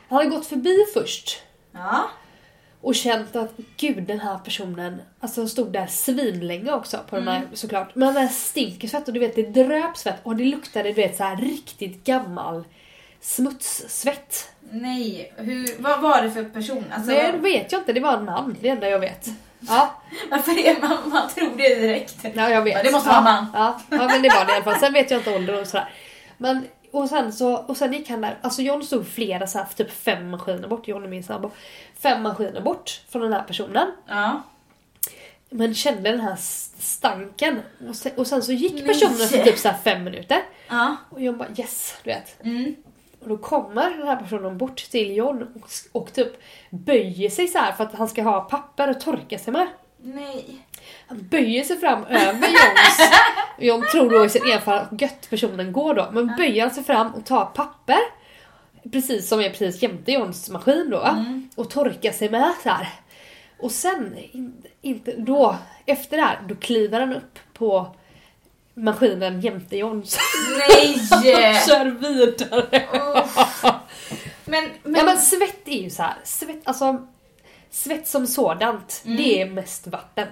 [0.08, 2.04] Han hade gått förbi först ja.
[2.80, 7.34] och känt att gud den här personen, alltså stod där svinlänge också på den Mm.
[7.34, 7.94] här såklart.
[7.94, 10.92] Men den där stinker svett och du vet det dröp svett och det luktade du
[10.92, 12.64] vet så här riktigt gammal
[13.20, 14.48] smutssvett.
[14.70, 16.84] Nej, hur, vad var det för person?
[16.94, 19.26] Alltså, Nej det vet jag inte, det var en man, det enda jag vet.
[19.68, 22.16] Ja, Varför är man, man tror det direkt?
[22.34, 22.84] ja jag vet.
[22.84, 23.46] Det måste vara man.
[23.54, 24.80] Ja, ja men det var det i alla fall.
[24.80, 25.92] Sen vet jag inte ålder och sådär.
[26.38, 29.66] Men och sen så, och sen gick han där, alltså John stod flera så här,
[29.76, 31.50] typ fem maskiner bort, John är min sambo.
[31.98, 33.92] Fem maskiner bort från den här personen.
[34.08, 34.42] Ja.
[35.50, 36.36] Men kände den här
[36.78, 37.62] stanken.
[37.88, 40.42] Och sen, och sen så gick personen för typ så här fem minuter.
[40.68, 40.96] Ja.
[41.10, 42.44] Och jag bara yes, du vet.
[42.44, 42.74] Mm.
[43.22, 46.32] Och då kommer den här personen bort till John och, och typ
[46.70, 49.66] böjer sig så här för att han ska ha papper att torka sig med.
[50.02, 50.66] Nej.
[51.06, 53.10] Han böjer sig fram över Johns...
[53.58, 56.10] John tror då i sin enfald att gött personen går då.
[56.12, 57.98] Men böjer sig fram och tar papper.
[58.92, 61.00] Precis som är precis jämte Johns maskin då.
[61.00, 61.48] Mm.
[61.54, 62.88] Och torkar sig med så här.
[63.58, 65.56] Och sen, in, inte, då,
[65.86, 67.96] efter det här, då kliver han upp på
[68.74, 70.18] maskinen jämte Johns.
[70.58, 70.94] Nej!
[71.68, 72.86] kör vidare.
[73.24, 73.64] Uff.
[74.44, 76.14] Men, men, Ja men svett är ju så här.
[76.24, 77.06] Svett, alltså,
[77.70, 79.16] svett som sådant, Mm.
[79.16, 80.28] det är mest vatten.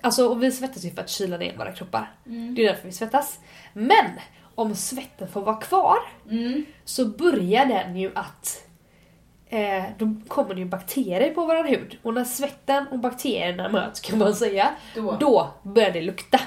[0.00, 2.10] Alltså och vi svettas ju för att kyla ner våra kroppar.
[2.26, 2.54] Mm.
[2.54, 3.38] Det är därför vi svettas.
[3.72, 4.06] Men
[4.54, 5.98] om svetten får vara kvar
[6.30, 6.64] Mm.
[6.84, 8.62] så börjar den ju att
[9.48, 11.98] eh, då kommer det ju bakterier på vår hud.
[12.02, 15.16] Och när svetten och bakterierna möts kan man säga, Då.
[15.20, 16.40] då börjar det lukta.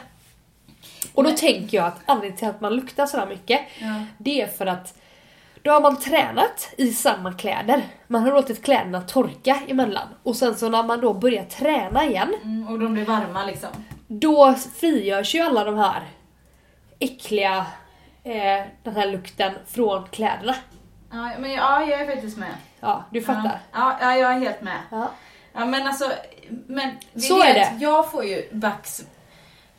[1.13, 4.05] Och då tänker jag att anledningen till att man luktar sådär mycket Ja.
[4.17, 4.93] det är för att
[5.61, 7.81] då har man tränat i samma kläder.
[8.07, 10.07] Man har låtit kläderna torka emellan.
[10.23, 13.69] Och sen så när man då börjar träna igen, Mm, och de blir varma liksom.
[14.07, 16.01] då frigörs ju alla de här
[16.99, 17.65] äckliga,
[18.23, 20.55] eh, den här lukten från kläderna.
[21.11, 22.53] Ja, men ja, jag är faktiskt med.
[22.79, 23.59] Ja, du fattar.
[23.73, 24.77] Ja, ja jag är helt med.
[24.91, 25.09] Ja.
[25.53, 26.11] Ja men alltså,
[26.67, 27.77] men Så är är det.
[27.79, 29.05] Jag får ju bax...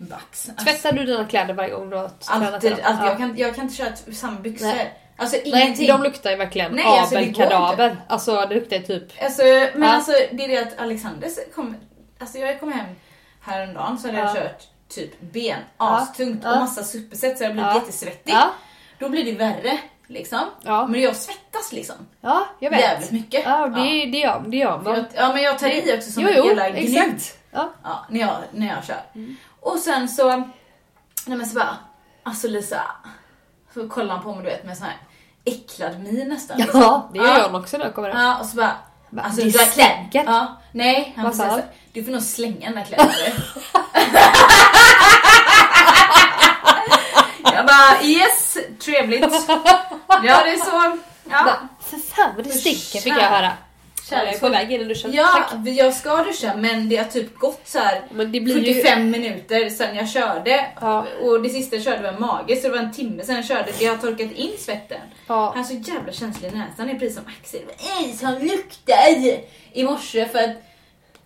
[0.09, 0.49] Bax?
[0.49, 2.77] Alltså, Tvättar du dina kläder varje gång du har alltid, alltid.
[2.85, 3.07] Ja.
[3.07, 4.67] Jag, kan, jag kan inte köra samma byxor.
[4.67, 4.95] Nej.
[5.17, 5.87] Alltså Nej, ingenting.
[5.89, 7.97] de luktar ju verkligen Nej, alltså, det går abelkadaver.
[8.09, 9.23] Alltså det luktar ju typ...
[9.23, 9.89] Alltså, men Ja.
[9.95, 11.77] alltså det är det att Alexander kom,
[12.19, 12.87] alltså jag kom hem
[13.41, 14.35] häromdagen så hade jag Ja.
[14.35, 16.53] kört typ ben astungt Ja.
[16.53, 17.75] och massa superset så jag blev Ja.
[17.75, 18.33] jättesvettig.
[18.33, 18.51] Ja,
[18.99, 20.41] Då blir det värre liksom.
[20.63, 20.87] Ja.
[20.87, 21.97] Men jag svettas liksom.
[22.21, 22.81] ja jag vet.
[22.81, 23.45] Jävligt mycket.
[23.45, 24.95] Ja, det, det gör, det gör man.
[24.95, 26.75] Jag, ja men jag tar i också som Jo, en jo, gnugg.
[26.97, 27.37] exakt.
[27.53, 27.73] Ja.
[27.83, 29.03] Ja, när jag, när jag kör.
[29.61, 30.37] Och sen så,
[31.27, 31.77] nej men så bara,
[32.23, 32.83] alltså Lisa,
[33.75, 34.97] så kollar han på mig du vet med sån här
[35.45, 36.59] äcklad min nästan.
[36.59, 36.81] liksom.
[36.81, 38.19] Ja, det gör jag också när jag kommer hem.
[38.21, 38.77] Ja, och så bara...
[39.13, 41.61] Bara, Alltså, "Det du stinker." Ja, nej, han sa så,
[41.93, 43.13] Du får nog slänga den där kläderna.
[47.55, 49.49] jag bara yes, trevligt.
[50.09, 50.99] Ja, det är så.
[51.31, 51.57] Ja.
[51.81, 53.53] För fan vad det stinker fick jag höra.
[54.17, 55.13] Jag är på väg in i duschen.
[55.13, 55.67] Ja, Tack.
[55.67, 58.75] jag ska duscha men det har typ gått så här Men det blir ju...
[58.75, 60.67] 45 minuter sedan jag körde.
[60.81, 61.07] Ja.
[61.23, 63.69] Och det sista jag körde var mage så det var en timme sedan jag körde.
[63.79, 65.01] Det har torkat in svetten.
[65.27, 65.53] Ja.
[65.55, 66.87] Han är så jävla känslig i näsan.
[66.87, 67.61] Det är precis som Axel.
[68.19, 69.41] Som luktar!
[69.73, 70.57] I morse för att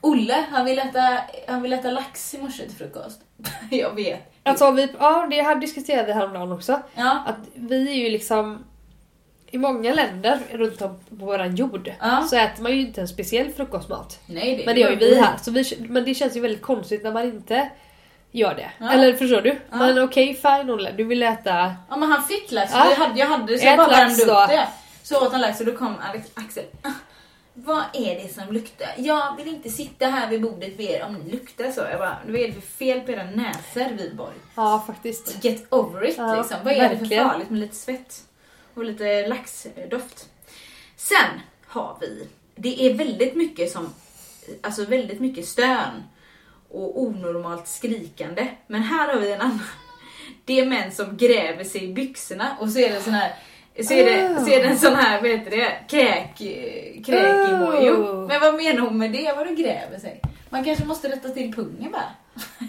[0.01, 1.19] Olle, han vill äta,
[1.49, 3.21] han vill äta lax i morse till frukost.
[3.71, 4.33] jag vet.
[4.43, 6.81] Alltså vi, ja det här diskuterade vi häromdagen också.
[6.95, 7.25] Ja.
[7.27, 8.65] Att vi är ju liksom
[9.55, 12.27] i många länder runt om på våran jord Ja.
[12.31, 14.21] så äter man ju inte en speciell frukostmat.
[14.27, 15.37] Nej, det Men det gör ju vi här.
[15.43, 17.71] Så vi, men det känns ju väldigt konstigt när man inte
[18.31, 18.71] gör det.
[18.79, 18.93] Ja.
[18.93, 19.59] Eller förstår du?
[19.71, 19.77] Ja.
[19.77, 21.75] Men okej, fine Olle, du vill äta...
[21.91, 22.87] Ja men han fick lax, Ja.
[22.91, 24.69] jag hade, jag hade så jag bara värmde upp det.
[25.03, 26.65] Så åt han lax och då kom Alex, Axel.
[26.83, 26.89] "Ah,
[27.55, 28.89] Vad är det som luktar?
[28.97, 31.81] Jag vill inte sitta här vid bordet vid er om ni luktar så.
[31.91, 34.35] Jag bara, vad är det för fel på era näsor Vidborg?
[34.57, 35.45] Ja faktiskt.
[35.45, 36.57] Get over it liksom.
[36.65, 37.29] Vad är det för verkligen.
[37.31, 38.21] farligt med lite svett?
[38.75, 40.29] Och lite laxdoft.
[40.97, 43.95] Sen har vi, det är väldigt mycket som,
[44.63, 46.03] alltså väldigt mycket stön
[46.71, 48.49] och onormalt skrikande.
[48.67, 49.61] Men här har vi en annan.
[50.45, 53.35] Det är män som gräver sig i byxorna och så är det sån här
[53.83, 56.37] så är, det, så är det en sån här, vad heter det, kräk,
[57.07, 57.91] kräk emoji.
[57.91, 58.27] Oh.
[58.27, 59.33] Men vad menar hon med det?
[59.37, 60.21] Vad du gräver sig?
[60.51, 62.11] Man kanske måste rätta till pungen bara.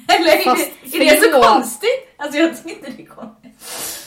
[0.15, 2.15] Eller är, Fast det, är det så konstigt?
[2.17, 4.04] Alltså jag tycker inte det är konstigt.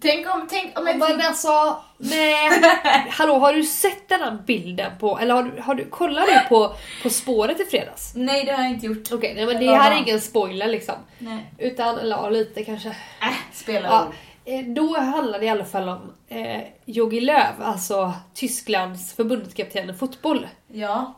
[0.00, 2.50] Tänk om, tänk om jag Men alltså, nej.
[3.10, 6.48] Hallå, har du sett den här bilden på, eller har du, har du, kollar du
[6.48, 8.12] på På spåret i fredags?
[8.14, 9.12] Nej det har jag inte gjort.
[9.12, 10.94] Okej, nej men det här är ingen spoiler liksom.
[11.18, 11.52] Nej.
[11.58, 12.88] Utan, eller ja, lite kanske.
[12.88, 14.06] Äh, spelar Ja,
[14.52, 19.94] eh, då handlar det i alla fall om eh, Jogi Löw, alltså Tysklands förbundskapten i
[19.94, 20.46] fotboll.
[20.72, 21.14] Ja.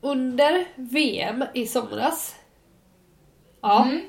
[0.00, 2.34] Under VM i somras
[3.62, 4.00] ja, Mm.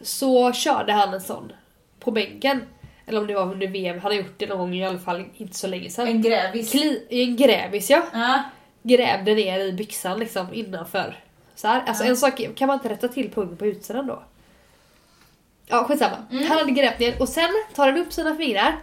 [0.00, 1.52] så körde han en sån
[2.00, 2.62] på bänken.
[3.06, 5.24] Eller om det var under VM, han har gjort det någon gång i alla fall
[5.36, 6.08] inte så länge sedan.
[6.08, 6.70] En grävis.
[6.70, 8.02] Kli, en grävis ja.
[8.12, 8.42] Ja.
[8.82, 11.18] Grävde ner i byxan liksom innanför.
[11.54, 11.82] Så här.
[11.86, 12.10] Alltså Ja.
[12.10, 14.22] en sak, kan man inte rätta till pungen på utsidan då?
[15.66, 16.16] Ja skitsamma.
[16.30, 16.46] Mm.
[16.48, 18.76] Han hade grävt ner och sen tar han upp sina fingrar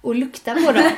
[0.00, 0.82] och luktar på dem.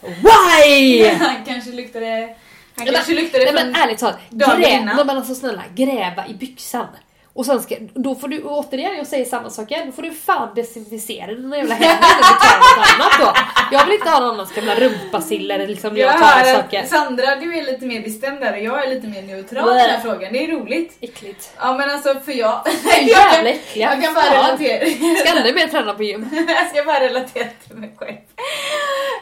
[0.00, 1.08] Why?
[1.08, 2.34] Han kanske luktade...
[2.76, 6.86] Han kanske luktade Nej men ärligt talat, grä, men alltså snälla gräva i byxan.
[7.34, 10.10] Och sen ska, då får du återigen, jag säger samma sak igen, då får du
[10.10, 13.40] fan desinficera dina jävla händer du tar något annat då.
[13.76, 16.86] Jag vill inte ha någon annans gamla rumpasiller liksom när jag Jag tar saker.
[16.86, 19.90] Sandra du är lite mer bestämd där och jag är lite mer neutral i den
[19.90, 20.32] här frågan.
[20.32, 20.96] Det är roligt.
[21.00, 21.52] Äckligt.
[21.58, 22.66] Ja men alltså för jag...
[23.02, 23.94] jävla äckliga.
[23.94, 24.86] jag kan bara relatera.
[25.18, 26.28] Ska aldrig mer träna på gym.
[26.48, 28.16] jag ska bara relatera till mig själv.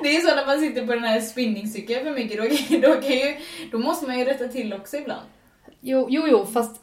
[0.03, 2.43] Det är så när man sitter på den här spinningcykeln för mycket, då,
[2.89, 3.37] då, kan ju,
[3.73, 5.27] då måste man ju rätta till också ibland.
[5.81, 6.77] Jo, jo, jo fast...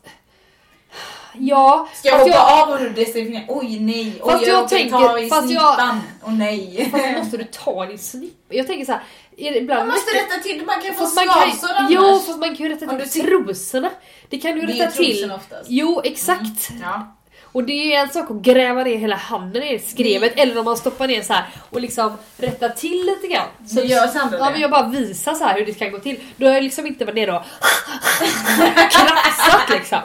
[1.33, 3.41] Ja, Ska jag hoppa av och du desinficera?
[3.47, 6.01] Oj nej, oj Fast jag, jag tänker- ta i fast jag- snippan.
[6.25, 6.89] Åh nej.
[6.91, 8.33] Fast måste du ta din snipp?
[8.49, 9.03] Jag tänker så här,
[9.37, 11.91] är det ibland Man måste rätta till, man kan få kan, skavsår annars.
[11.91, 13.89] jo, fast man kan ju rätta till du trosorna.
[14.29, 15.31] Det kan du Det rätta till.
[15.31, 15.65] oftast.
[15.67, 16.69] Jo, exakt.
[16.81, 17.13] Ja.
[17.51, 20.65] Och det är ju en sak att gräva ner hela handen i skrevet eller om
[20.65, 23.47] man stoppar ner så här och liksom rättar till lite grann.
[23.67, 26.19] Så gör Sandra Ja men jag bara visar så här hur det ska gå till.
[26.37, 27.41] Då har jag liksom inte varit nere och
[28.91, 29.99] krafsat liksom.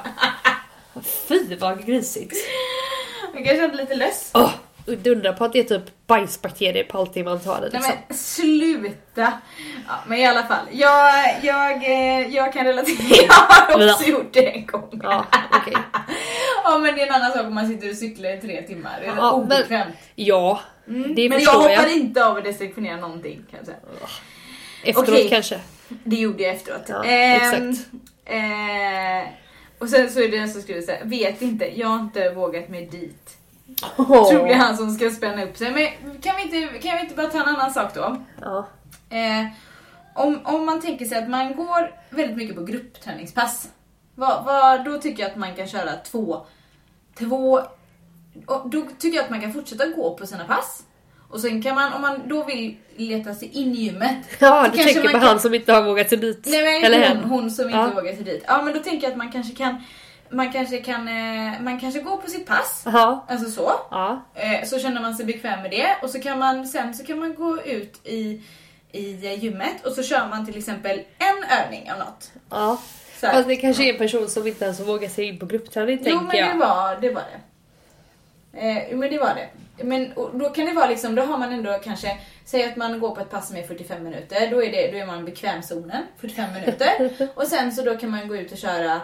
[1.29, 2.37] Fy vad grisigt.
[3.35, 4.31] Jag känna lite less.
[4.35, 4.51] Åh,
[4.87, 7.93] oh, undrar på att det är typ bajsbakterier på allting man tar i Nej liksom.
[8.09, 9.33] men sluta!
[9.89, 12.97] Ja, men i alla fall, jag, jag, eh, jag kan relatera.
[13.69, 15.01] Jag har också gjort det en gång.
[15.03, 15.75] Ja, okej.
[16.65, 18.99] Ja men det är en annan sak om man sitter och cyklar i tre timmar.
[19.01, 19.95] Det är Ja, men- obekvämt.
[20.15, 21.15] Ja, Mm.
[21.15, 21.93] det men jag hoppar jag.
[21.93, 23.79] inte av och desinficerar någonting kan jag säga.
[24.85, 25.29] efteråt okej.
[25.29, 25.61] kanske.
[25.89, 26.83] Det gjorde jag efteråt.
[26.89, 27.37] Ja, Ehm,
[27.71, 27.89] exakt.
[28.25, 29.29] Eh,
[29.83, 32.69] och sen så är det en som skriver såhär, vet inte, jag har inte vågat
[32.69, 33.39] mig dit.
[33.97, 34.31] Åh.
[34.31, 35.71] Tror det är han som ska spänna upp sig.
[35.71, 38.23] Men kan vi inte, kan vi inte bara ta en annan sak då?
[38.41, 38.67] Ja.
[39.11, 39.47] Eh,
[40.15, 43.69] om, om man tänker sig att man går väldigt mycket på gruppträningspass.
[44.15, 46.47] Vad, vad, då tycker jag att man kan köra två,
[47.19, 47.61] två
[48.65, 50.83] då tycker jag att man kan fortsätta gå på sina pass.
[51.33, 54.17] Och sen kan man, om man då vill leta sig in i gymmet.
[54.39, 56.43] Ja, du kanske tänker man på kan- han som inte har vågat sig dit.
[56.47, 57.91] Nej men Eller hon, hon som inte Ja.
[57.95, 58.45] vågar sig dit.
[58.47, 59.83] Ja men då tänker jag att man kanske kan,
[60.31, 62.83] man kanske kan, eh, man kanske går på sitt pass.
[62.87, 63.27] Ja.
[63.29, 63.73] Alltså så.
[63.91, 64.23] Ja.
[64.35, 67.19] Eh, så känner man sig bekväm med det och så kan man sen så kan
[67.19, 68.41] man gå ut i,
[68.93, 72.31] i eh, gymmet och så kör man till exempel en övning av något.
[72.51, 72.81] ja.
[73.21, 73.29] Så.
[73.29, 76.05] Fast det kanske är en person som inte ens vågar sig in på gruppträning jo
[76.05, 76.49] tänker men jag.
[76.53, 77.11] det var det.
[77.11, 77.23] Var
[78.53, 78.61] det.
[78.61, 79.49] Eh, men det var det.
[79.83, 83.15] Men då kan det vara liksom, då har man ändå kanske, säg att man går
[83.15, 86.03] på ett pass som är 45 minuter, då är, det, då är man i bekvämzonen
[86.19, 87.11] 45 minuter.
[87.35, 89.01] och sen så då kan man gå ut och köra,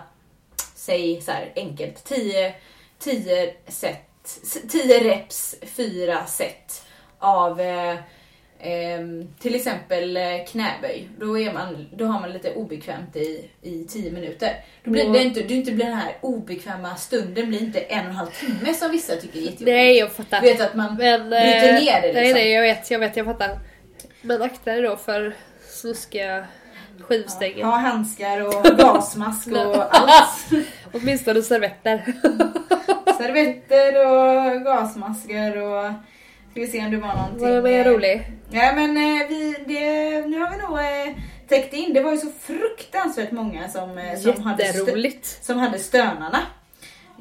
[0.74, 2.54] säg så här enkelt, 10,
[2.98, 4.04] 10 set,
[4.70, 6.86] 10 reps, 4 set
[7.18, 7.94] av eh,
[8.60, 11.08] ehm, till exempel eh, knäböj.
[11.18, 14.52] Då, är man, då har man lite obekvämt i, i 10 minuter.
[14.84, 15.12] Då blir Ja.
[15.12, 18.28] det inte, det inte blir den här obekväma stunden blir inte en och en halv
[18.28, 19.66] timme som vissa tycker är jättejobbigt.
[19.70, 20.40] Nej jag fattar.
[20.40, 22.22] Du vet att man Men, bryter eh, ner det liksom.
[22.22, 23.58] Nej nej jag vet, jag vet, jag fattar.
[24.22, 25.34] Men akta dig då för
[25.68, 26.46] snuskiga
[27.00, 27.64] skivstänger.
[27.64, 30.66] Ha handskar och gasmask och allt.
[30.92, 32.02] Åtminstone servetter.
[33.18, 35.92] Servetter och gasmasker och...
[36.58, 37.62] Ska vi se om det var någonting.
[37.62, 38.26] Var eh, rolig?
[38.50, 41.92] Ja men eh, vi, det, nu har vi nog eh, täckt in.
[41.94, 46.38] Det var ju så fruktansvärt många som, eh, som, hade, stö- som hade stönarna.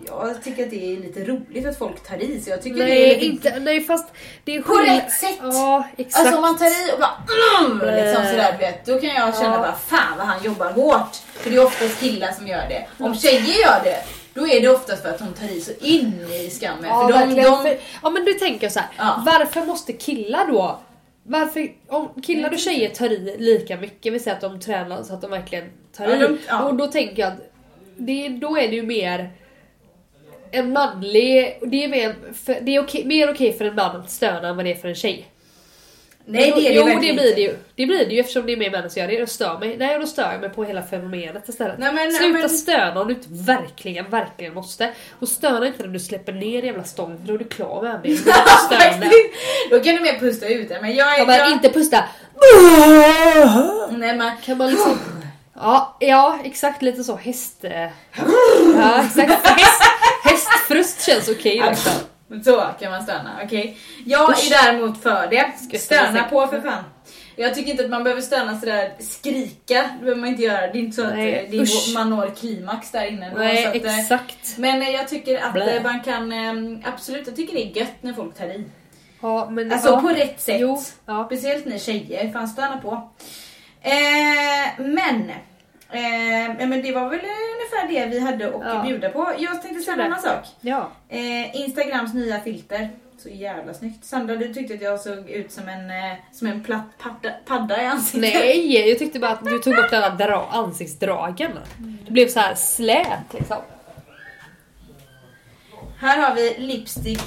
[0.05, 2.83] Jag tycker att det är lite roligt att folk tar i så jag tycker det
[2.83, 4.13] är Nej, lite inte, nej fast
[4.43, 5.37] det är På rätt sätt.
[5.41, 6.19] Ja, exakt.
[6.25, 8.31] Alltså om man tar i och bara mm, liksom Nej.
[8.31, 9.59] sådär du vet, då kan jag känna Ja.
[9.59, 11.15] bara fan vad han jobbar hårt.
[11.15, 12.87] För det är oftast killar som gör det.
[12.99, 13.97] Om tjejer gör det,
[14.37, 16.13] då är det oftast för att de tar i så in
[16.45, 16.85] i skammen.
[16.85, 18.89] Ja, för de, de, För, ja men du tänker så här.
[18.97, 19.23] Ja.
[19.25, 20.79] varför måste killar då
[21.23, 25.13] varför, om killar och tjejer tar i lika mycket, vi säger att de tränar så
[25.13, 25.65] att de verkligen
[25.97, 26.19] tar Ja, i.
[26.19, 26.63] de- ja.
[26.63, 27.39] Och då tänker jag att
[27.97, 29.31] det, då är det ju mer
[30.51, 32.15] en manlig, det är, mer,
[32.45, 34.75] för, det är okej, mer okej för en man att stöna än vad det är
[34.75, 35.25] för en tjej.
[36.27, 37.55] Nej det är det jo, verkligen det blir det ju.
[37.75, 39.13] Det blir det ju eftersom det är mer män som gör det.
[39.13, 39.77] Jag stör mig.
[39.77, 41.75] Nej, då stör jag mig på hela fenomenet istället.
[41.79, 44.91] Nej, men- Sluta men- stöna om du inte verkligen, verkligen måste.
[45.19, 48.17] Och stöna inte när du släpper ner jävla stången för då är du klar med
[48.65, 49.09] störande.
[49.71, 50.81] Då kan du mer pusta ut det.
[50.81, 51.19] Men jag är...
[51.19, 52.03] Ja, men jag, inte pusta.
[53.89, 54.99] nej, men, Kan man liksom...
[55.59, 57.55] Ja, ja exakt lite så häst...
[58.77, 59.47] Ja exakt.
[59.47, 59.81] Häst,
[60.23, 61.91] hästfrust känns okej liksom.
[62.45, 63.77] Så kan man stöna, okej.
[64.05, 65.79] Jag är däremot för det.
[65.79, 66.83] Stöna på för fan.
[67.35, 70.61] Jag tycker inte att man behöver stöna sådär, skrika, det behöver man inte göra.
[70.61, 73.29] Det är inte så att Nej, eh, det är, man når klimax där inne.
[73.29, 74.57] då, Nej så att, eh, exakt.
[74.57, 75.75] Men eh, jag tycker att Blä.
[75.77, 78.63] eh, man kan, eh, absolut, jag tycker det är gött när folk tar i.
[79.21, 80.01] Ja men Alltså ja.
[80.01, 80.57] på rätt sätt.
[80.61, 81.25] Jo, ja.
[81.25, 83.09] Speciellt ni tjejer, fan stöna på.
[83.81, 85.31] Eh, men,
[85.91, 88.83] eh, men det var väl ungefär det vi hade att Ja.
[88.83, 89.33] bjuda på.
[89.37, 90.45] Jag tänkte säga en annan sak.
[90.61, 90.91] Ja.
[91.09, 92.89] Eh, Instagrams nya filter.
[93.19, 94.05] Så jävla snyggt.
[94.05, 97.83] Sandra, du tyckte att jag såg ut som en, eh, som en platt padda, padda
[97.83, 98.33] i ansiktet.
[98.33, 101.51] Nej, jag tyckte bara att du tog bort alla dra ansiktsdragen.
[102.05, 103.57] Det blev så här slät liksom.
[105.99, 107.21] Här har vi Lipstick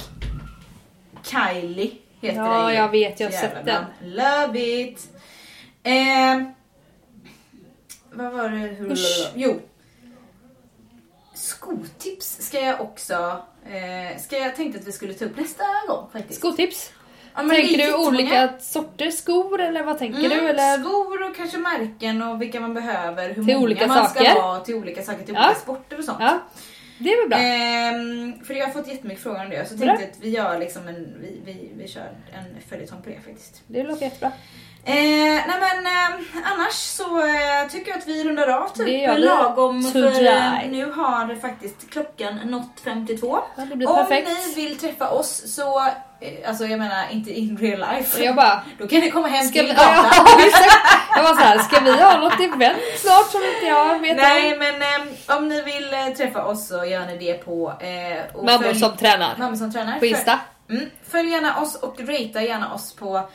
[1.23, 1.91] Kylie.
[2.21, 3.85] Heter Ja, den jag vet, jag har sett bra.
[4.03, 5.07] Love it.
[5.83, 6.41] Eh,
[8.13, 8.57] vad var det?
[8.57, 9.31] Hur, Usch.
[9.35, 9.59] Jo.
[11.33, 13.41] Skotips ska jag också...
[13.65, 16.39] Eh, ska jag tänkte att vi skulle ta upp nästa gång faktiskt.
[16.39, 16.91] Skotips?
[17.35, 20.25] Ja, tänker du olika sorters skor eller vad tänker du?
[20.33, 20.77] Mm, Eller?
[20.83, 24.25] Skor och kanske märken och vilka man behöver, hur Till många olika man saker.
[24.31, 25.45] ska ha till olika saker, till Ja.
[25.47, 26.17] olika sporter och sånt.
[26.19, 26.39] Ja,
[26.99, 27.37] det är väl bra.
[27.39, 29.87] Ehm, för jag har fått jättemycket frågor om det så Bra.
[29.87, 33.19] tänkte jag att vi gör liksom en, vi, vi, vi kör en följetong på det
[33.25, 33.61] faktiskt.
[33.67, 34.31] Det låter jättebra.
[34.85, 34.93] Eh,
[35.47, 36.19] nej men eh,
[36.53, 39.21] annars så eh, tycker jag att vi rundar av typ Det gör vi.
[39.21, 43.39] lagom för eh, nu har faktiskt klockan nått 52.
[43.57, 44.29] Ja, det blir Om perfekt.
[44.29, 48.17] ni vill träffa oss så, eh, alltså jag menar inte in real life.
[48.19, 50.05] Och jag bara, Då kan ni komma hem ska till vi, ja,
[51.15, 54.53] jag var så här, ska vi ha något event snart som inte jag vet Nej
[54.53, 54.59] om?
[54.59, 58.73] men eh, om ni vill eh, träffa oss så gör ni det på eh, Mammor
[58.73, 59.37] som tränar.
[59.37, 59.99] Mammor som tränar.
[59.99, 60.39] På Insta.
[60.69, 60.85] Mm.
[61.11, 63.29] Följ gärna oss och ratea gärna oss på,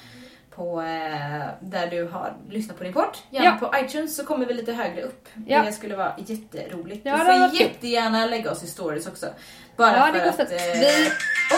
[0.56, 3.16] på eh, där du har lyssnat på din podd.
[3.30, 5.28] Gärna på iTunes så kommer vi lite högre upp.
[5.46, 5.62] Ja.
[5.62, 7.00] Det skulle vara jätteroligt.
[7.04, 7.60] Ja, du får varit kul.
[7.60, 9.26] jättegärna lägga oss i stories också.
[9.76, 10.36] Bara Ja, för det att...
[10.36, 10.52] fett.
[10.52, 11.10] Eh, Vi-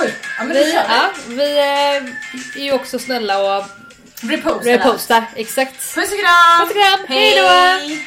[0.02, 0.14] Oj!
[0.38, 3.64] Ja men Vi, vi ja, vi eh, är ju också snälla och
[4.22, 4.70] Reposta.
[4.70, 5.24] repostar.
[5.36, 5.94] Exakt.
[5.94, 6.60] Puss och kram!
[6.68, 7.06] Puss och kram.
[7.08, 7.46] Hej då!
[7.46, 8.06] Hej.